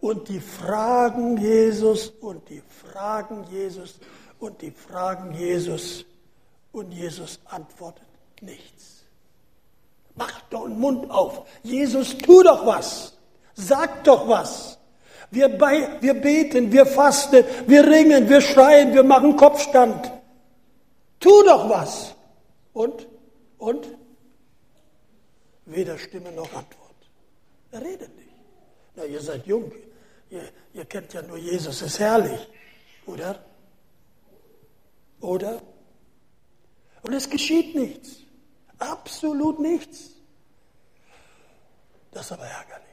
[0.00, 4.00] Und die fragen Jesus und die fragen Jesus
[4.38, 6.04] und die fragen Jesus
[6.72, 8.06] und Jesus antwortet
[8.40, 9.04] nichts.
[10.14, 11.46] Mach doch den Mund auf.
[11.62, 13.16] Jesus, tu doch was.
[13.54, 14.78] Sag doch was.
[15.32, 20.12] Wir, bei, wir beten, wir fasten, wir ringen, wir schreien, wir machen Kopfstand.
[21.18, 22.14] Tu doch was.
[22.74, 23.08] Und?
[23.56, 23.88] Und?
[25.64, 27.00] Weder Stimme noch Antwort.
[27.70, 28.34] Er redet nicht.
[28.94, 29.72] Na, ihr seid jung.
[30.28, 32.40] Ihr, ihr kennt ja nur Jesus, ist herrlich.
[33.06, 33.42] Oder?
[35.20, 35.62] Oder?
[37.02, 38.18] Und es geschieht nichts.
[38.78, 40.10] Absolut nichts.
[42.10, 42.91] Das ist aber ärgerlich.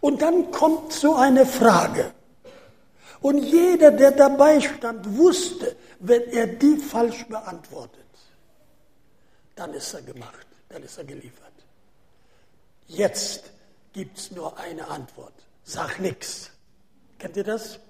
[0.00, 2.12] Und dann kommt so eine Frage.
[3.20, 8.04] Und jeder, der dabei stand, wusste, wenn er die falsch beantwortet,
[9.54, 11.52] dann ist er gemacht, dann ist er geliefert.
[12.86, 13.50] Jetzt
[13.92, 15.32] gibt es nur eine Antwort.
[15.64, 16.50] Sag nichts.
[17.18, 17.80] Kennt ihr das?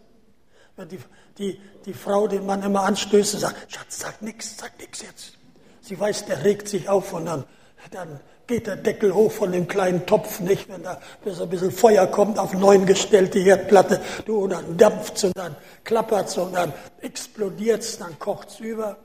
[0.77, 1.01] Wenn die,
[1.37, 5.33] die, die Frau den Mann immer anstößt und sagt, Schatz, sag nichts, sag nichts jetzt.
[5.81, 7.45] Sie weiß, der regt sich auf und dann,
[7.91, 11.73] dann geht der Deckel hoch von dem kleinen Topf nicht, wenn da bis ein bisschen
[11.73, 16.73] Feuer kommt auf neun gestellte Herdplatte, du, und dann dampft und dann klappert und dann
[17.01, 18.97] explodiert dann kocht über.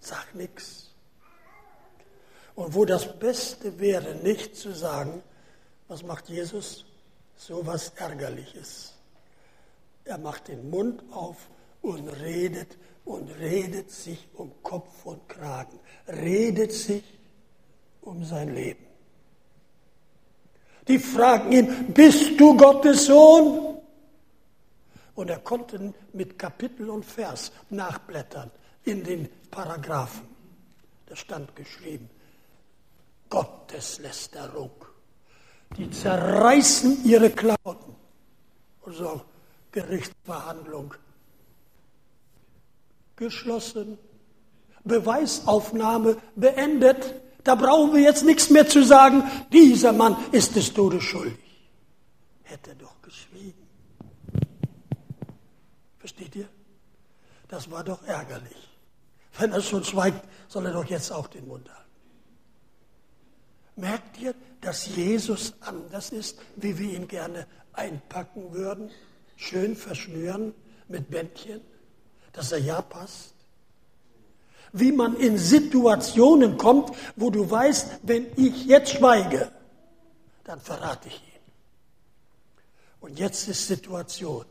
[0.00, 0.94] Sag nichts.
[2.54, 5.22] Und wo das Beste wäre, nicht zu sagen,
[5.88, 6.84] was macht Jesus?
[7.36, 8.94] So was Ärgerliches.
[10.04, 11.36] Er macht den Mund auf
[11.82, 17.04] und redet und redet sich um Kopf und Kragen, redet sich
[18.06, 18.84] um sein Leben.
[20.88, 23.78] Die fragen ihn, bist du Gottes Sohn?
[25.14, 28.50] Und er konnte mit Kapitel und Vers nachblättern
[28.84, 30.28] in den Paragraphen.
[31.06, 32.08] Da stand geschrieben,
[33.28, 34.70] Gotteslästerung.
[35.76, 37.96] Die zerreißen ihre Klamotten.
[38.82, 39.22] Und so
[39.72, 40.94] Gerichtsverhandlung
[43.16, 43.98] geschlossen.
[44.84, 47.14] Beweisaufnahme beendet.
[47.46, 49.22] Da brauchen wir jetzt nichts mehr zu sagen.
[49.52, 51.38] Dieser Mann ist des Todes schuldig.
[52.42, 53.68] Hätte doch geschwiegen.
[55.96, 56.48] Versteht ihr?
[57.46, 58.68] Das war doch ärgerlich.
[59.38, 61.90] Wenn er schon schweigt, soll er doch jetzt auch den Mund halten.
[63.76, 68.90] Merkt ihr, dass Jesus anders ist, wie wir ihn gerne einpacken würden?
[69.36, 70.52] Schön verschnüren
[70.88, 71.60] mit Bändchen,
[72.32, 73.35] dass er ja passt?
[74.72, 79.50] Wie man in Situationen kommt, wo du weißt, wenn ich jetzt schweige,
[80.44, 81.22] dann verrate ich ihn.
[83.00, 84.44] Und jetzt ist Situation,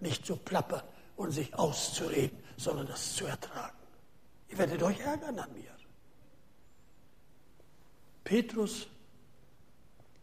[0.00, 0.82] nicht zu plappern
[1.16, 3.76] und sich auszureden, sondern das zu ertragen.
[4.48, 5.74] Ihr werdet euch ärgern an mir.
[8.24, 8.86] Petrus,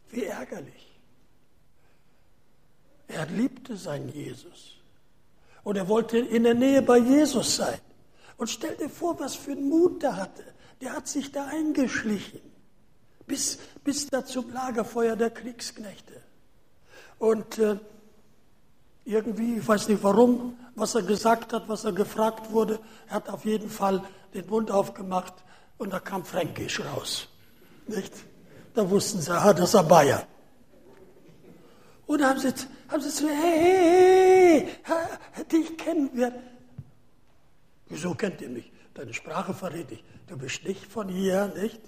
[0.10, 0.92] wie ärgerlich.
[3.08, 4.78] Er liebte seinen Jesus.
[5.64, 7.80] Und er wollte in der Nähe bei Jesus sein.
[8.42, 10.44] Und stell dir vor, was für einen Mut der hatte.
[10.82, 12.42] Der hat sich da eingeschlichen,
[13.28, 16.24] bis, bis da zum Lagerfeuer der Kriegsknechte.
[17.20, 17.78] Und äh,
[19.06, 23.30] irgendwie, ich weiß nicht warum, was er gesagt hat, was er gefragt wurde, er hat
[23.30, 25.36] auf jeden Fall den Mund aufgemacht
[25.78, 27.28] und da kam Fränkisch raus.
[27.86, 28.12] Nicht?
[28.74, 30.26] Da wussten sie, ah, das ist ein Bayer.
[32.08, 32.52] Und haben sie,
[32.88, 36.34] haben sie gesagt, hey, hey, hey, dich kennen wir.
[37.92, 38.72] Wieso kennt ihr mich?
[38.94, 40.04] Deine Sprache verrät dich.
[40.28, 41.82] Du bist nicht von hier, nicht?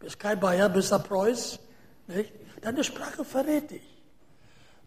[0.00, 1.60] Bist kein Bayer, bist ein Preuß,
[2.08, 2.32] nicht?
[2.60, 4.02] Deine Sprache verrät dich.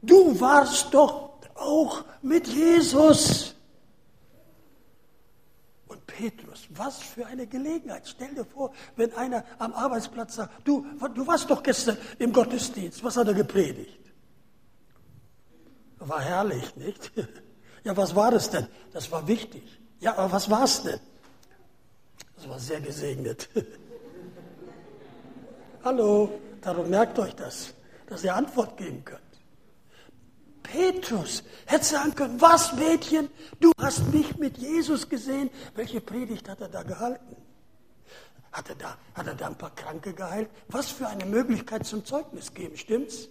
[0.01, 3.55] Du warst doch auch mit Jesus.
[5.87, 8.05] Und Petrus, was für eine Gelegenheit.
[8.05, 10.85] Stell dir vor, wenn einer am Arbeitsplatz sagt, du,
[11.15, 13.99] du warst doch gestern im Gottesdienst, was hat er gepredigt?
[15.99, 17.11] War herrlich, nicht?
[17.83, 18.67] Ja, was war das denn?
[18.93, 19.80] Das war wichtig.
[20.01, 20.99] Ja, aber was war es denn?
[22.35, 23.47] Das war sehr gesegnet.
[25.83, 27.73] Hallo, darum merkt euch das,
[28.07, 29.21] dass ihr Antwort geben könnt.
[30.63, 33.29] Petrus hätte sagen können, was Mädchen,
[33.59, 35.51] du hast mich mit Jesus gesehen.
[35.75, 37.35] Welche Predigt hat er da gehalten?
[38.51, 40.49] Hat er da, hat er da ein paar Kranke geheilt?
[40.67, 43.29] Was für eine Möglichkeit zum Zeugnis geben, stimmt's?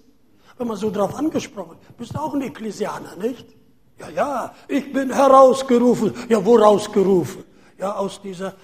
[0.56, 3.59] Wenn man so drauf angesprochen, bist du auch ein Ekklesianer, nicht?
[4.00, 6.14] Ja, ja, ich bin herausgerufen.
[6.28, 7.44] Ja, wo rausgerufen?
[7.78, 8.54] Ja, aus dieser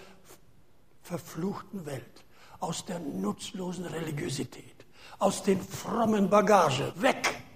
[1.02, 2.24] verfluchten Welt,
[2.58, 4.84] aus der nutzlosen Religiosität,
[5.18, 7.46] aus den frommen Bagage, weg!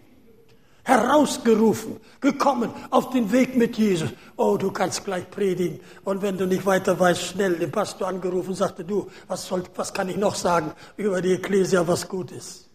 [0.91, 4.11] herausgerufen, gekommen auf den Weg mit Jesus.
[4.37, 5.81] Oh, du kannst gleich predigen.
[6.05, 9.93] Und wenn du nicht weiter weißt, schnell den Pastor angerufen, sagte du, was, soll, was
[9.93, 12.69] kann ich noch sagen über die Ekklesia, was gut ist?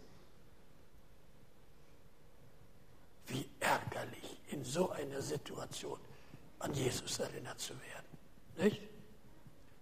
[3.28, 6.00] Wie ärgerlich in so einer Situation
[6.60, 8.12] an Jesus erinnert zu werden.
[8.58, 8.82] Nicht?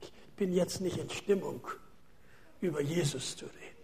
[0.01, 1.61] Ich bin jetzt nicht in Stimmung,
[2.61, 3.83] über Jesus zu reden.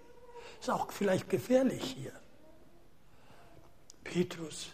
[0.59, 2.13] Ist auch vielleicht gefährlich hier.
[4.03, 4.69] Petrus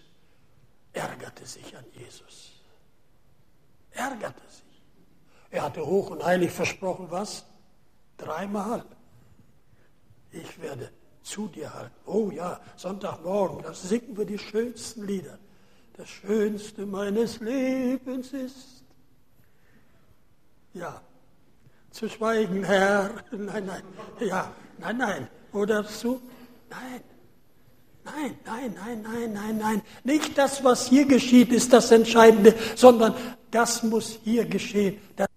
[0.92, 2.52] ärgerte sich an Jesus.
[3.92, 4.82] Ärgerte sich.
[5.52, 7.46] Er hatte hoch und heilig versprochen, was?
[8.18, 8.84] Dreimal.
[10.32, 10.92] Ich werde
[11.24, 11.96] zu dir halten.
[12.06, 15.40] Oh ja, Sonntagmorgen, da singen wir die schönsten Lieder.
[15.98, 18.84] Das Schönste meines Lebens ist.
[20.74, 21.02] Ja,
[21.92, 23.24] zu schweigen, Herr.
[23.32, 23.84] Nein, nein.
[24.20, 25.28] Ja, nein, nein.
[25.54, 26.22] Oder zu?
[26.70, 27.02] Nein.
[28.04, 29.82] Nein, nein, nein, nein, nein, nein.
[30.04, 33.16] Nicht das, was hier geschieht, ist das Entscheidende, sondern
[33.50, 35.28] das muss hier geschehen, wir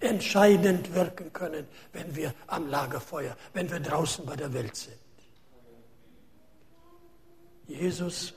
[0.00, 4.96] entscheidend wirken können, wenn wir am Lagerfeuer, wenn wir draußen bei der Welt sind.
[7.68, 8.34] Jesus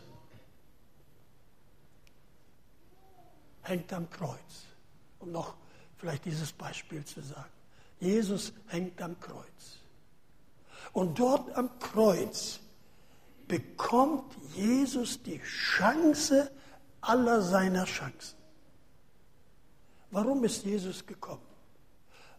[3.63, 4.67] hängt am Kreuz,
[5.19, 5.55] um noch
[5.97, 7.49] vielleicht dieses Beispiel zu sagen.
[7.99, 9.79] Jesus hängt am Kreuz.
[10.91, 12.59] Und dort am Kreuz
[13.47, 16.51] bekommt Jesus die Chance
[17.01, 18.37] aller seiner Chancen.
[20.11, 21.41] Warum ist Jesus gekommen?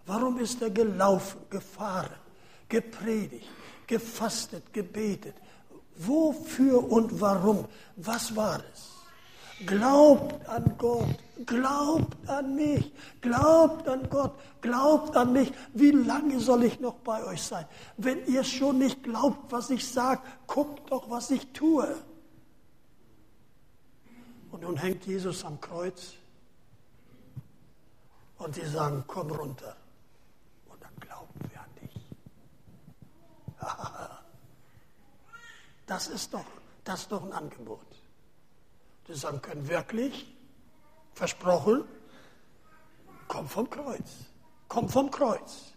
[0.06, 2.20] Warum ist er gelaufen, gefahren,
[2.68, 3.48] gepredigt,
[3.86, 5.34] gefastet, gebetet?
[5.96, 7.66] Wofür und warum?
[7.96, 8.93] Was war es?
[9.60, 15.52] Glaubt an Gott, glaubt an mich, glaubt an Gott, glaubt an mich.
[15.72, 17.66] Wie lange soll ich noch bei euch sein?
[17.96, 21.96] Wenn ihr schon nicht glaubt, was ich sage, guckt doch, was ich tue.
[24.50, 26.14] Und nun hängt Jesus am Kreuz
[28.38, 29.76] und sie sagen, komm runter.
[30.68, 31.96] Und dann glauben wir an dich.
[35.86, 36.46] Das ist doch,
[36.82, 37.93] das ist doch ein Angebot.
[39.08, 40.34] Die sagen können, wirklich,
[41.12, 41.84] versprochen,
[43.28, 44.10] komm vom Kreuz,
[44.68, 45.72] komm vom Kreuz,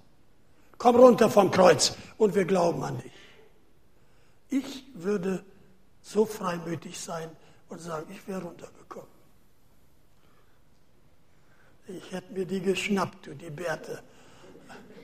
[0.78, 3.12] komm runter vom Kreuz und wir glauben an dich.
[4.50, 5.44] Ich würde
[6.02, 7.30] so freimütig sein
[7.70, 9.10] und sagen, ich wäre runtergekommen.
[11.88, 14.02] Ich hätte mir die geschnappt, du, die Bärte,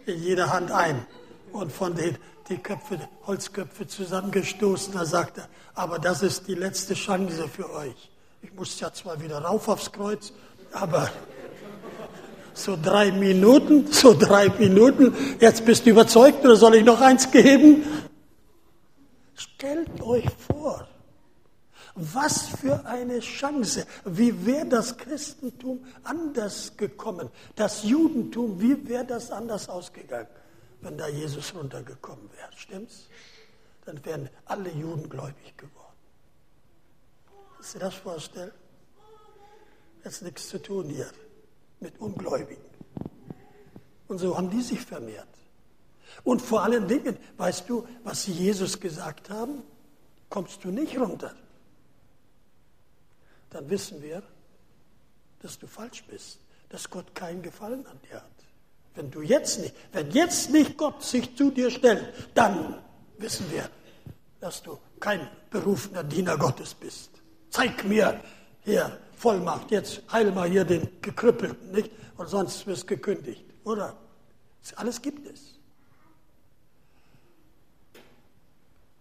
[0.06, 1.06] in jeder Hand ein
[1.52, 2.18] und von den
[2.50, 4.94] die Köpfe, Holzköpfe zusammengestoßen.
[4.94, 8.12] Da sagt er, aber das ist die letzte Chance für euch.
[8.44, 10.34] Ich muss ja zwar wieder rauf aufs Kreuz,
[10.74, 11.10] aber
[12.54, 17.32] so drei Minuten, so drei Minuten, jetzt bist du überzeugt oder soll ich noch eins
[17.32, 17.84] geben?
[19.34, 20.88] Stellt euch vor,
[21.96, 23.86] was für eine Chance.
[24.06, 27.30] Wie wäre das Christentum anders gekommen?
[27.56, 30.28] Das Judentum, wie wäre das anders ausgegangen,
[30.82, 32.50] wenn da Jesus runtergekommen wäre?
[32.56, 33.08] Stimmt's?
[33.86, 35.83] Dann wären alle Juden gläubig geworden.
[37.72, 38.52] Dir das vorstellen?
[40.04, 41.10] Jetzt nichts zu tun hier
[41.80, 42.64] mit Ungläubigen.
[44.08, 45.28] Und so haben die sich vermehrt.
[46.24, 49.64] Und vor allen Dingen, weißt du, was sie Jesus gesagt haben?
[50.30, 51.34] Kommst du nicht runter?
[53.50, 54.24] Dann wissen wir,
[55.42, 56.40] dass du falsch bist,
[56.70, 58.32] dass Gott keinen Gefallen an dir hat.
[58.96, 62.84] Wenn du jetzt nicht, wenn jetzt nicht Gott sich zu dir stellt, dann
[63.18, 63.70] wissen wir,
[64.40, 67.13] dass du kein berufener Diener Gottes bist
[67.54, 68.20] zeig mir
[68.64, 71.92] hier Vollmacht, jetzt heil mal hier den Gekrüppelten, nicht?
[72.18, 73.96] Und sonst wirst gekündigt, oder?
[74.76, 75.60] Alles gibt es.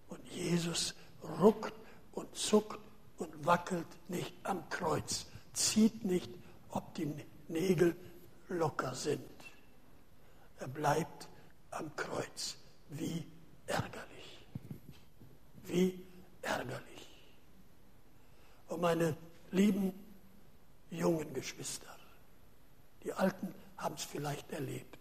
[0.09, 0.95] Und Jesus
[1.41, 1.73] ruckt
[2.13, 2.79] und zuckt
[3.19, 6.31] und wackelt nicht am Kreuz, zieht nicht,
[6.71, 7.11] ob die
[7.49, 7.97] Nägel
[8.49, 9.21] locker sind.
[10.59, 11.29] Er bleibt
[11.71, 12.57] am Kreuz.
[12.91, 13.25] Wie
[13.67, 14.47] ärgerlich.
[15.65, 16.05] Wie
[16.43, 16.93] ärgerlich.
[18.72, 19.17] Und meine
[19.53, 19.93] lieben
[20.91, 21.97] jungen Geschwister,
[23.05, 24.99] die Alten haben es vielleicht erlebt.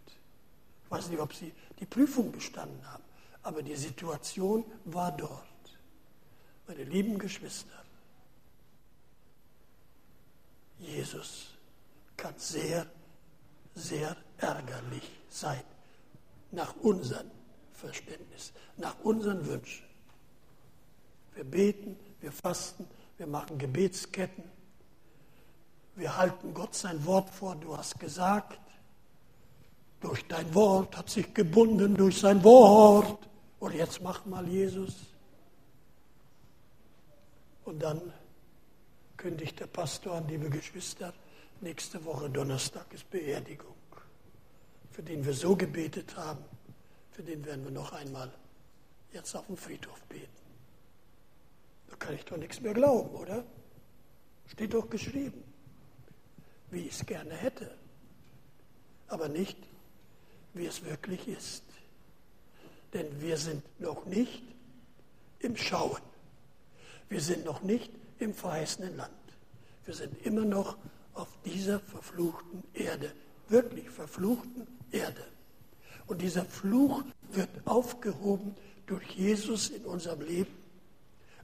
[0.86, 3.04] Ich weiß nicht, ob sie die Prüfung bestanden haben,
[3.42, 5.48] aber die Situation war dort.
[6.68, 7.84] Meine lieben Geschwister,
[10.78, 11.48] Jesus
[12.18, 12.86] kann sehr,
[13.74, 15.64] sehr ärgerlich sein,
[16.52, 17.32] nach unserem
[17.74, 19.88] Verständnis, nach unseren Wünschen.
[21.34, 22.86] Wir beten, wir fasten,
[23.22, 24.44] wir machen Gebetsketten,
[25.96, 28.60] wir halten Gott sein Wort vor, du hast gesagt,
[30.00, 33.30] durch dein Wort hat sich gebunden durch sein Wort.
[33.60, 34.96] Und jetzt mach mal Jesus.
[37.64, 38.02] Und dann
[39.18, 41.14] kündigt der Pastor an, liebe Geschwister,
[41.60, 43.76] nächste Woche Donnerstag ist Beerdigung,
[44.90, 46.44] für den wir so gebetet haben,
[47.12, 48.34] für den werden wir noch einmal
[49.14, 50.41] jetzt auf dem Friedhof beten.
[52.02, 53.44] Kann ich doch nichts mehr glauben, oder?
[54.48, 55.44] Steht doch geschrieben,
[56.72, 57.72] wie ich es gerne hätte,
[59.08, 59.58] aber nicht,
[60.56, 61.64] wie es wirklich ist.
[62.94, 64.42] Denn wir sind noch nicht
[65.40, 66.02] im Schauen.
[67.08, 69.12] Wir sind noch nicht im verheißenen Land.
[69.86, 70.78] Wir sind immer noch
[71.14, 73.14] auf dieser verfluchten Erde,
[73.48, 75.24] wirklich verfluchten Erde.
[76.08, 78.56] Und dieser Fluch wird aufgehoben
[78.88, 80.61] durch Jesus in unserem Leben.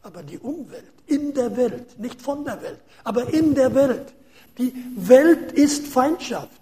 [0.01, 4.13] Aber die Umwelt, in der Welt, nicht von der Welt, aber in der Welt,
[4.57, 6.61] die Welt ist Feindschaft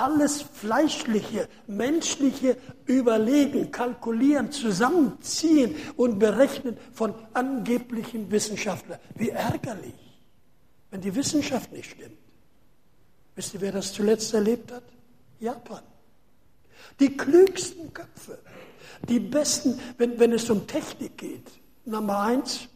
[0.00, 2.56] alles fleischliche, menschliche
[2.86, 8.98] Überlegen, Kalkulieren, Zusammenziehen und Berechnen von angeblichen Wissenschaftlern.
[9.14, 9.94] Wie ärgerlich,
[10.90, 12.16] wenn die Wissenschaft nicht stimmt.
[13.34, 14.84] Wisst ihr, wer das zuletzt erlebt hat?
[15.38, 15.82] Japan.
[16.98, 18.38] Die klügsten Köpfe,
[19.08, 21.50] die besten, wenn, wenn es um Technik geht.
[21.90, 22.68] Nummer eins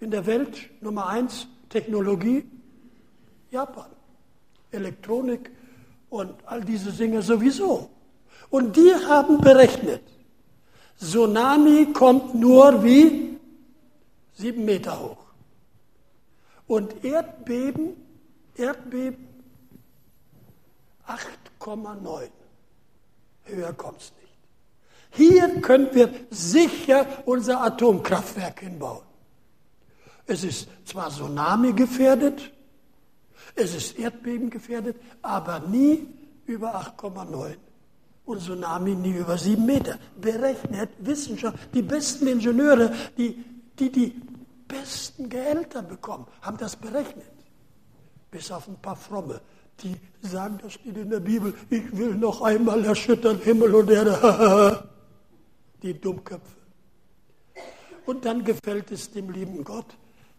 [0.00, 2.44] in der Welt, Nummer eins Technologie,
[3.50, 3.90] Japan.
[4.70, 5.50] Elektronik,
[6.10, 7.90] und all diese Dinge sowieso.
[8.50, 10.02] Und die haben berechnet,
[10.98, 13.38] Tsunami kommt nur wie
[14.34, 15.24] sieben Meter hoch.
[16.66, 17.96] Und Erdbeben,
[18.54, 19.26] Erdbeben
[21.06, 22.28] 8,9.
[23.44, 24.17] Höher es nicht.
[25.10, 29.02] Hier können wir sicher unser Atomkraftwerk hinbauen.
[30.26, 32.52] Es ist zwar Tsunami gefährdet,
[33.54, 36.06] es ist Erdbeben gefährdet, aber nie
[36.46, 37.56] über 8,9
[38.26, 39.98] und Tsunami nie über 7 Meter.
[40.20, 43.42] Berechnet Wissenschaft, die besten Ingenieure, die,
[43.78, 44.14] die die
[44.68, 47.32] besten Gehälter bekommen, haben das berechnet.
[48.30, 49.40] Bis auf ein paar Fromme,
[49.82, 54.84] die sagen, das steht in der Bibel, ich will noch einmal erschüttern Himmel und Erde.
[55.82, 56.56] die Dummköpfe.
[58.06, 59.96] Und dann gefällt es dem lieben Gott,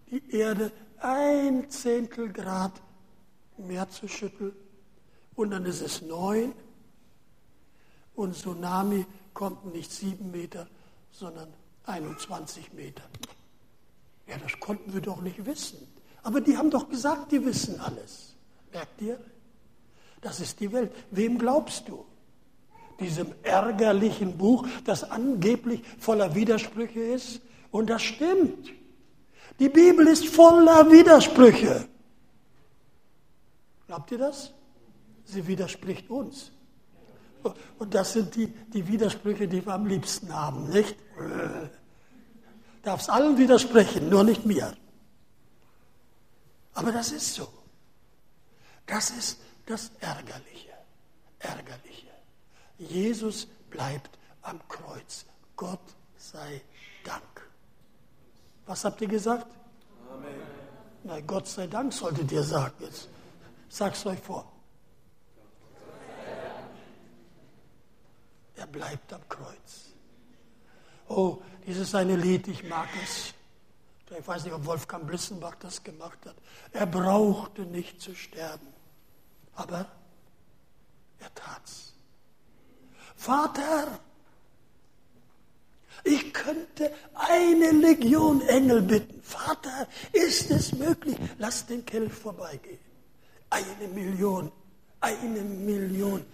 [0.09, 2.81] die Erde ein Zehntel Grad
[3.57, 4.53] Meer zu schütteln.
[5.35, 6.53] Und dann ist es neun.
[8.15, 10.67] Und Tsunami kommt nicht sieben Meter,
[11.11, 11.53] sondern
[11.85, 13.03] 21 Meter.
[14.27, 15.87] Ja, das konnten wir doch nicht wissen.
[16.23, 18.35] Aber die haben doch gesagt, die wissen alles.
[18.71, 19.19] Merkt ihr?
[20.21, 20.93] Das ist die Welt.
[21.11, 22.05] Wem glaubst du?
[22.99, 27.41] Diesem ärgerlichen Buch, das angeblich voller Widersprüche ist?
[27.71, 28.71] Und das stimmt.
[29.59, 31.87] Die Bibel ist voller Widersprüche.
[33.87, 34.53] Glaubt ihr das?
[35.25, 36.51] Sie widerspricht uns.
[37.77, 40.95] Und das sind die, die Widersprüche, die wir am liebsten haben, nicht?
[42.83, 44.73] Darf es allen widersprechen, nur nicht mir.
[46.73, 47.47] Aber das ist so.
[48.85, 50.73] Das ist das Ärgerliche.
[51.39, 52.08] Ärgerliche.
[52.79, 55.25] Jesus bleibt am Kreuz.
[55.55, 56.61] Gott sei
[57.03, 57.49] Dank.
[58.65, 59.47] Was habt ihr gesagt?
[60.11, 60.29] Amen.
[61.03, 63.09] Na, Gott sei Dank solltet ihr sagen jetzt.
[63.67, 64.51] Sag's euch vor.
[68.55, 69.93] Er bleibt am Kreuz.
[71.07, 73.33] Oh, dieses eine Lied, ich mag es.
[74.17, 76.35] Ich weiß nicht, ob Wolfgang Blissenbach das gemacht hat.
[76.73, 78.67] Er brauchte nicht zu sterben,
[79.55, 79.85] aber
[81.19, 81.93] er tat's.
[83.19, 83.99] Vater,
[86.05, 89.21] ich könnte eine Legion Engel bitten.
[89.21, 91.17] Vater, ist es möglich?
[91.37, 92.79] Lass den Kelch vorbeigehen.
[93.49, 94.49] Eine Million,
[95.01, 96.25] eine Million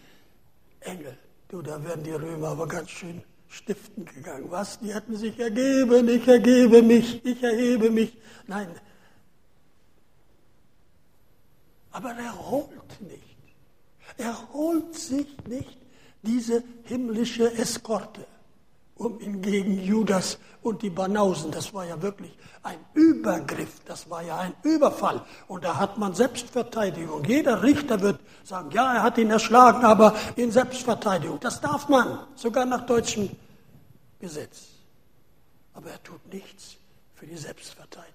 [0.82, 1.18] Engel.
[1.48, 4.52] Du, da werden die Römer aber ganz schön stiften gegangen.
[4.52, 4.78] Was?
[4.80, 8.16] Die hatten sich ergeben, ich ergebe mich, ich erhebe mich.
[8.46, 8.70] Nein.
[11.90, 13.38] Aber er holt nicht.
[14.18, 15.85] Er holt sich nicht
[16.26, 18.26] diese himmlische Eskorte
[18.96, 21.52] um ihn gegen Judas und die Banausen.
[21.52, 22.32] Das war ja wirklich
[22.64, 25.22] ein Übergriff, das war ja ein Überfall.
[25.48, 27.24] Und da hat man Selbstverteidigung.
[27.26, 31.40] Jeder Richter wird sagen, ja, er hat ihn erschlagen, aber in Selbstverteidigung.
[31.42, 33.30] Das darf man, sogar nach deutschem
[34.20, 34.68] Gesetz.
[35.74, 36.78] Aber er tut nichts
[37.16, 38.14] für die Selbstverteidigung.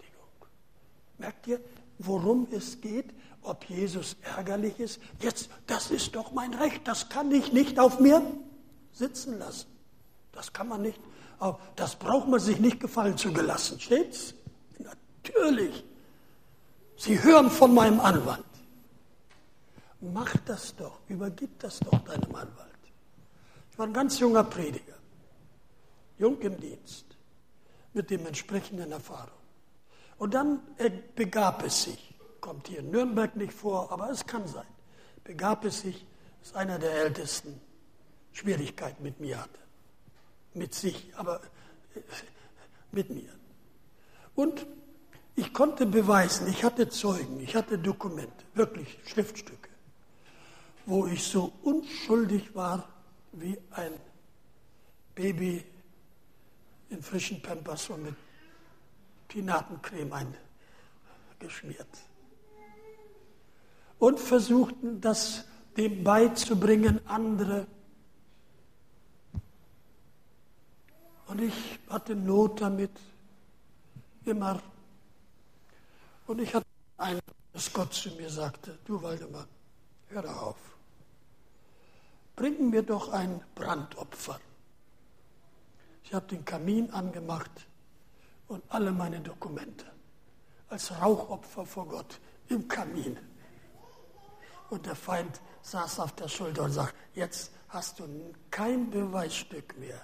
[1.18, 1.61] Merkt ihr,
[1.98, 3.11] worum es geht,
[3.43, 5.01] ob Jesus ärgerlich ist.
[5.20, 8.22] Jetzt, das ist doch mein Recht, das kann ich nicht auf mir
[8.93, 9.68] sitzen lassen.
[10.32, 11.01] Das kann man nicht,
[11.76, 13.80] das braucht man sich nicht gefallen zu gelassen.
[13.80, 14.34] Steht's?
[14.78, 15.84] Natürlich.
[16.97, 18.45] Sie hören von meinem Anwalt.
[20.01, 22.68] Mach das doch, übergib das doch deinem Anwalt.
[23.70, 24.97] Ich war ein ganz junger Prediger,
[26.18, 27.07] jung im Dienst,
[27.93, 29.38] mit dem entsprechenden Erfahrung.
[30.18, 30.61] Und dann
[31.16, 34.66] begab es sich, kommt hier in Nürnberg nicht vor, aber es kann sein,
[35.24, 36.07] begab es sich,
[36.41, 37.61] dass einer der Ältesten
[38.32, 39.59] Schwierigkeiten mit mir hatte.
[40.55, 41.41] Mit sich, aber
[41.95, 42.01] äh,
[42.93, 43.30] mit mir.
[44.34, 44.66] Und
[45.36, 49.68] ich konnte beweisen, ich hatte Zeugen, ich hatte Dokumente, wirklich Schriftstücke,
[50.86, 52.88] wo ich so unschuldig war
[53.32, 53.93] wie ein
[55.14, 55.64] Baby
[56.88, 58.14] in frischen Pampers und mit
[59.28, 60.34] Pinatencreme
[61.38, 62.09] eingeschmiert.
[64.01, 65.44] Und versuchten, das
[65.76, 67.66] dem beizubringen, andere.
[71.28, 72.90] Und ich hatte Not damit,
[74.24, 74.61] immer.
[76.26, 76.66] Und ich hatte
[76.98, 77.20] einen,
[77.53, 79.46] dass Gott zu mir sagte, du Waldemar,
[80.09, 80.57] hör auf,
[82.36, 84.40] bring mir doch ein Brandopfer.
[86.05, 87.66] Ich habe den Kamin angemacht
[88.48, 89.86] und alle meine Dokumente
[90.68, 93.16] als Rauchopfer vor Gott im Kamin.
[94.71, 100.01] Und der Feind saß auf der Schulter und sagt, jetzt hast du kein Beweisstück mehr.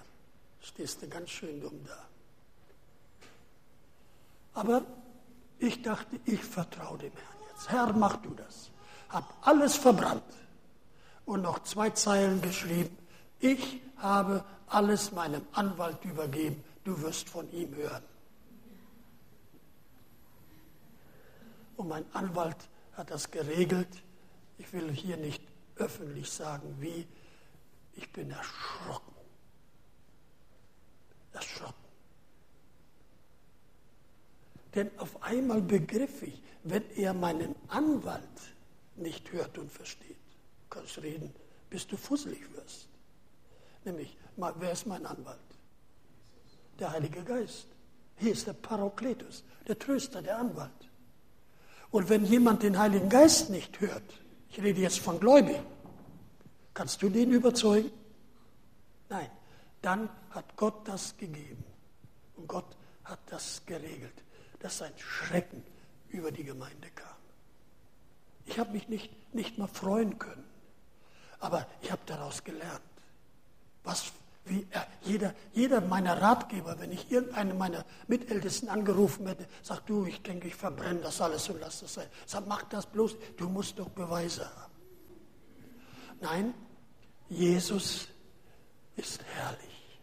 [0.61, 1.99] Stehst du ganz schön dumm da.
[4.55, 4.83] Aber
[5.59, 7.71] ich dachte, ich vertraue dem Herrn jetzt.
[7.71, 8.71] Herr, mach du das.
[9.09, 10.25] Hab alles verbrannt
[11.25, 12.97] und noch zwei Zeilen geschrieben.
[13.39, 16.63] Ich habe alles meinem Anwalt übergeben.
[16.85, 18.03] Du wirst von ihm hören.
[21.77, 22.57] Und mein Anwalt
[22.95, 24.03] hat das geregelt.
[24.59, 25.43] Ich will hier nicht
[25.77, 27.07] öffentlich sagen, wie.
[27.95, 29.15] Ich bin erschrocken.
[31.33, 31.75] Erschrocken.
[34.75, 38.23] Denn auf einmal begriff ich, wenn er meinen Anwalt
[38.97, 40.17] nicht hört und versteht,
[40.69, 41.35] kannst reden,
[41.71, 42.89] bis du fusselig wirst.
[43.85, 45.39] Nämlich, wer ist mein Anwalt?
[46.79, 47.69] Der Heilige Geist.
[48.19, 50.71] Hier ist der Parakletus, der Tröster, der Anwalt.
[51.91, 54.21] Und wenn jemand den Heiligen Geist nicht hört,
[54.57, 55.65] ich rede jetzt von Gläubigen,
[56.73, 57.91] kannst du den überzeugen?
[59.11, 59.31] Nein,
[59.83, 61.63] dann hat Gott das gegeben.
[62.37, 64.25] Und Gott hat das geregelt,
[64.61, 65.63] dass ein Schrecken
[66.09, 67.17] über die Gemeinde kam.
[68.47, 70.45] Ich habe mich nicht, nicht mal freuen können,
[71.39, 72.81] aber ich habe daraus gelernt.
[73.85, 74.11] Was
[74.47, 80.07] wie äh, jeder, jeder meiner Ratgeber, wenn ich irgendeinen meiner Mitältesten angerufen hätte, sagt du,
[80.07, 82.07] ich denke, ich verbrenne das alles und lass das sein.
[82.27, 84.73] Sag, mach das bloß, du musst doch Beweise haben.
[86.21, 86.55] Nein,
[87.29, 88.09] Jesus
[88.97, 90.01] ist herrlich.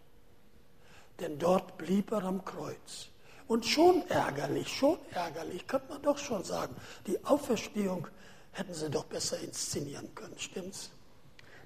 [1.20, 3.08] Denn dort blieb er am Kreuz.
[3.48, 6.76] Und schon ärgerlich, schon ärgerlich, könnte man doch schon sagen.
[7.08, 8.08] Die Auferstehung
[8.52, 10.92] hätten sie doch besser inszenieren können, stimmt's?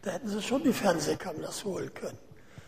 [0.04, 2.27] Da hätten sie schon die Fernsehkameras holen können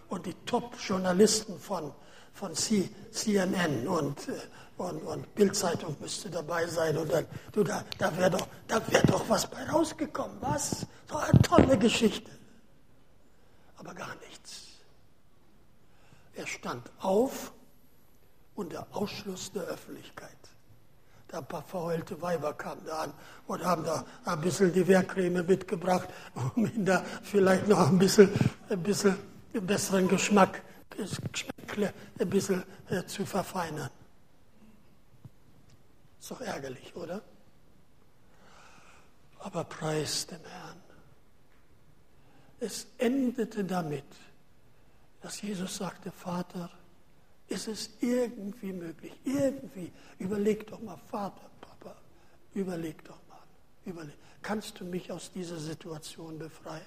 [0.10, 1.94] und die Top-Journalisten von,
[2.34, 4.34] von CNN und, äh,
[4.78, 6.98] und, und Bildzeitung müsste dabei sein.
[6.98, 10.38] Und dann, du, da, da wäre doch, wär doch was bei rausgekommen.
[10.42, 10.86] Was?
[11.10, 12.32] So eine tolle Geschichte.
[13.78, 14.68] Aber gar nichts.
[16.34, 17.52] Er stand auf
[18.56, 20.30] unter Ausschluss der Öffentlichkeit.
[21.28, 23.14] Da ein paar verheulte Weiber kamen da an
[23.46, 26.10] und haben da ein bisschen die Wehrcreme mitgebracht,
[26.56, 28.32] um ihn da vielleicht noch ein bisschen,
[28.70, 29.16] ein bisschen
[29.54, 30.64] besseren Geschmack,
[32.20, 33.90] ein bisschen äh, zu verfeinern.
[36.20, 37.22] Ist doch ärgerlich, oder?
[39.40, 40.82] Aber preis dem Herrn.
[42.60, 44.04] Es endete damit,
[45.22, 46.70] dass Jesus sagte, Vater,
[47.48, 51.96] ist es irgendwie möglich, irgendwie, überleg doch mal, Vater, Papa,
[52.54, 53.42] überleg doch mal,
[53.86, 56.86] überleg, kannst du mich aus dieser Situation befreien?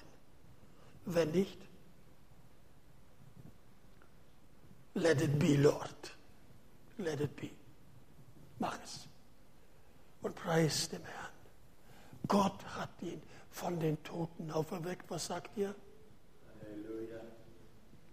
[1.05, 1.57] Wenn nicht,
[4.95, 5.89] Let it be, Lord.
[6.99, 7.49] Let it be.
[8.59, 9.07] Mach es.
[10.21, 11.33] Und preis dem Herrn.
[12.27, 13.21] Gott hat ihn
[13.51, 15.09] von den Toten auferweckt.
[15.09, 15.73] Was sagt ihr?
[16.61, 17.21] Halleluja.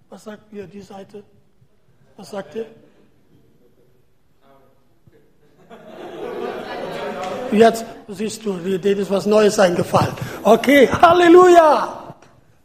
[0.09, 1.22] Was sagt ihr, die Seite?
[2.16, 2.66] Was sagt ihr?
[7.53, 10.14] Jetzt siehst du, denen ist was Neues eingefallen.
[10.43, 12.14] Okay, Halleluja!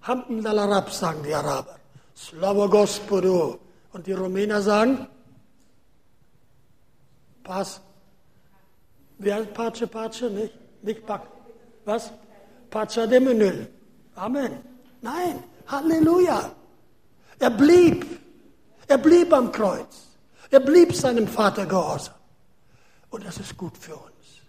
[0.02, 1.78] Hamden Dalarab, sagen die Araber.
[2.16, 3.58] Slava Gospodu.
[3.96, 5.08] Und die Rumäner sagen,
[7.44, 7.80] Pass.
[9.20, 10.24] Wer Pace Pace?
[10.24, 11.22] Nicht, nicht Back.
[11.86, 12.12] Was?
[12.70, 13.70] Pace de Menül.
[14.16, 14.52] Amen.
[15.02, 16.52] Nein, Halleluja.
[17.40, 18.06] Er blieb.
[18.86, 20.18] Er blieb am Kreuz.
[20.52, 22.16] Er blieb seinem Vater gehorsam.
[23.12, 24.42] Und das ist gut für uns.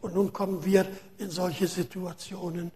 [0.00, 0.86] Und nun kommen wir
[1.18, 2.72] in solche Situationen,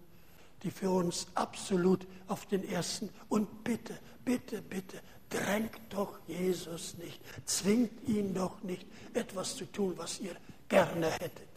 [0.63, 5.01] die für uns absolut auf den ersten und bitte, bitte, bitte,
[5.31, 10.35] drängt doch Jesus nicht, zwingt ihn doch nicht, etwas zu tun, was ihr
[10.69, 11.49] gerne hättet.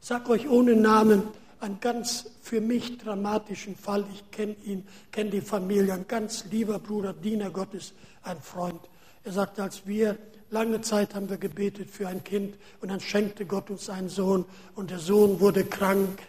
[0.00, 1.24] Sag euch ohne Namen
[1.60, 4.04] einen ganz für mich dramatischen Fall.
[4.12, 8.80] Ich kenne ihn, kenne die Familie, ein ganz lieber Bruder, Diener Gottes, ein Freund.
[9.24, 10.16] Er sagte, als wir
[10.50, 14.44] lange Zeit haben wir gebetet für ein Kind und dann schenkte Gott uns einen Sohn
[14.74, 16.22] und der Sohn wurde krank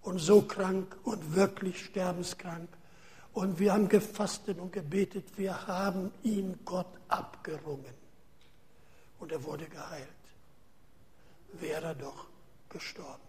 [0.00, 2.68] und so krank und wirklich sterbenskrank.
[3.32, 7.94] Und wir haben gefastet und gebetet, wir haben ihn Gott abgerungen.
[9.18, 10.08] Und er wurde geheilt.
[11.54, 12.26] Wäre er doch
[12.68, 13.22] gestorben.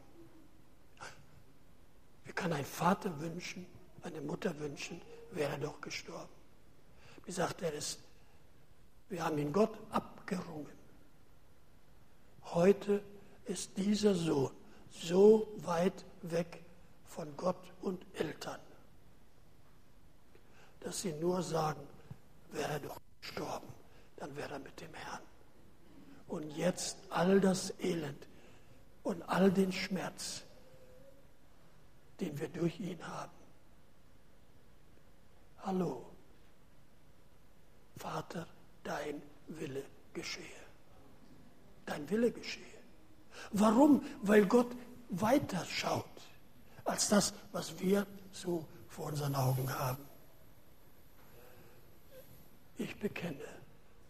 [2.26, 3.66] Wie kann ein Vater wünschen,
[4.02, 5.02] eine Mutter wünschen,
[5.32, 6.32] wäre er doch gestorben.
[7.26, 7.98] Wie sagt er es?
[9.10, 10.72] Wir haben ihn Gott abgerungen.
[12.46, 13.02] Heute
[13.46, 14.52] ist dieser Sohn
[14.90, 16.64] so weit weg
[17.06, 18.60] von Gott und Eltern,
[20.84, 21.82] dass sie nur sagen,
[22.52, 23.68] wäre er doch gestorben,
[24.18, 25.22] dann wäre er mit dem Herrn.
[26.28, 28.28] Und jetzt all das Elend
[29.04, 30.44] und all den Schmerz,
[32.20, 33.32] den wir durch ihn haben.
[35.60, 36.06] Hallo,
[37.98, 38.46] Vater,
[38.84, 40.44] dein Wille geschehe.
[41.86, 42.64] Dein Wille geschehe.
[43.52, 44.04] Warum?
[44.22, 44.72] Weil Gott
[45.10, 46.06] weiter schaut
[46.86, 50.13] als das, was wir so vor unseren Augen haben.
[52.78, 53.46] Ich bekenne,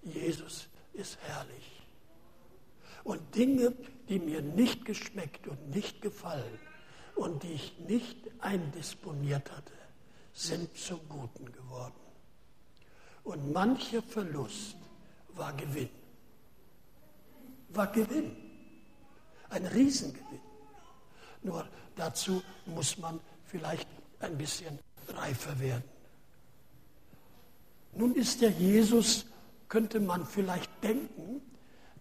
[0.01, 1.81] Jesus ist herrlich.
[3.03, 3.73] Und Dinge,
[4.07, 6.59] die mir nicht geschmeckt und nicht gefallen
[7.15, 9.73] und die ich nicht eindisponiert hatte,
[10.33, 11.93] sind zum Guten geworden.
[13.23, 14.77] Und mancher Verlust
[15.29, 15.89] war Gewinn.
[17.69, 18.35] War Gewinn.
[19.49, 20.41] Ein Riesengewinn.
[21.41, 23.87] Nur dazu muss man vielleicht
[24.19, 25.92] ein bisschen reifer werden.
[27.95, 29.25] Nun ist der Jesus,
[29.69, 31.41] könnte man vielleicht denken,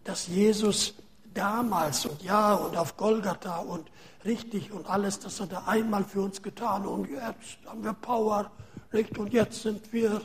[0.05, 0.95] dass Jesus
[1.35, 3.91] damals und ja und auf Golgatha und
[4.25, 8.51] richtig und alles, das hat er einmal für uns getan und jetzt haben wir Power,
[8.93, 9.17] nicht?
[9.19, 10.21] Und jetzt sind wir,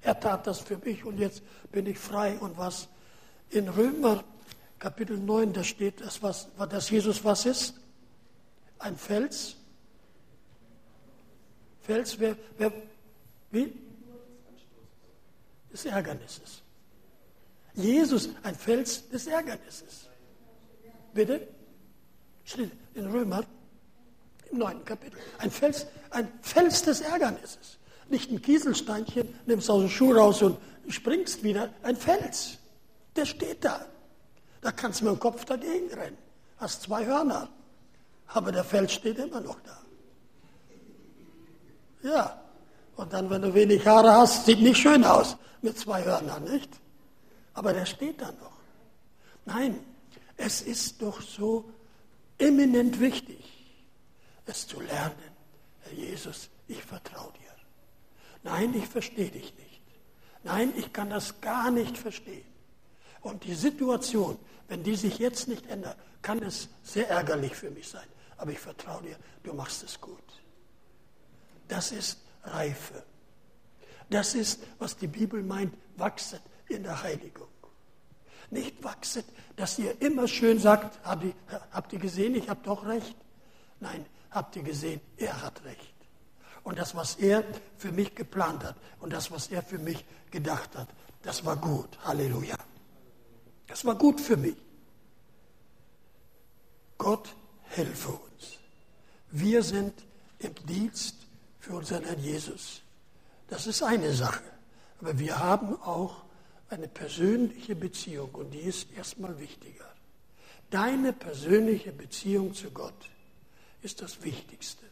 [0.00, 2.88] er tat das für mich und jetzt bin ich frei und was.
[3.50, 4.24] In Römer
[4.78, 7.74] Kapitel 9, da steht das, was, dass Jesus was ist?
[8.78, 9.56] Ein Fels?
[11.82, 12.72] Fels, wer, wer,
[13.50, 13.72] wie?
[15.72, 16.62] Des Ärgernisses.
[17.74, 20.08] Jesus, ein Fels des Ärgernisses.
[21.14, 21.48] Bitte?
[22.44, 23.44] Steht in Römer
[24.50, 25.18] im neunten Kapitel.
[25.38, 27.78] Ein Fels, ein Fels des Ärgernisses.
[28.08, 30.58] Nicht ein Kieselsteinchen, nimmst aus dem Schuh raus und
[30.88, 31.70] springst wieder.
[31.82, 32.58] Ein Fels.
[33.16, 33.86] Der steht da.
[34.60, 36.18] Da kannst du mit dem Kopf dagegen rennen.
[36.58, 37.48] Hast zwei Hörner
[38.34, 39.78] aber der Fels steht immer noch da.
[42.02, 42.41] Ja,
[42.96, 46.70] und dann, wenn du wenig Haare hast, sieht nicht schön aus mit zwei Hörnern, nicht?
[47.54, 48.52] Aber der steht da noch.
[49.44, 49.78] Nein,
[50.36, 51.70] es ist doch so
[52.38, 53.44] eminent wichtig,
[54.46, 55.14] es zu lernen.
[55.80, 57.52] Herr Jesus, ich vertraue dir.
[58.42, 59.82] Nein, ich verstehe dich nicht.
[60.42, 62.44] Nein, ich kann das gar nicht verstehen.
[63.20, 64.36] Und die Situation,
[64.68, 68.06] wenn die sich jetzt nicht ändert, kann es sehr ärgerlich für mich sein
[68.42, 70.18] aber ich vertraue dir, du machst es gut.
[71.68, 73.04] Das ist Reife.
[74.10, 77.48] Das ist, was die Bibel meint, wachset in der Heiligung.
[78.50, 79.24] Nicht wachset,
[79.56, 81.34] dass ihr immer schön sagt, habt ihr,
[81.70, 83.16] habt ihr gesehen, ich habe doch recht.
[83.80, 85.94] Nein, habt ihr gesehen, er hat recht.
[86.62, 87.44] Und das, was er
[87.78, 90.88] für mich geplant hat und das, was er für mich gedacht hat,
[91.22, 91.98] das war gut.
[92.04, 92.56] Halleluja.
[93.66, 94.56] Das war gut für mich.
[96.98, 98.58] Gott helfe uns.
[99.30, 99.94] Wir sind
[100.38, 101.21] im Dienst
[101.62, 102.82] für unseren Herrn Jesus.
[103.48, 104.44] Das ist eine Sache.
[105.00, 106.24] Aber wir haben auch
[106.68, 109.90] eine persönliche Beziehung und die ist erstmal wichtiger.
[110.70, 113.10] Deine persönliche Beziehung zu Gott
[113.80, 114.84] ist das Wichtigste.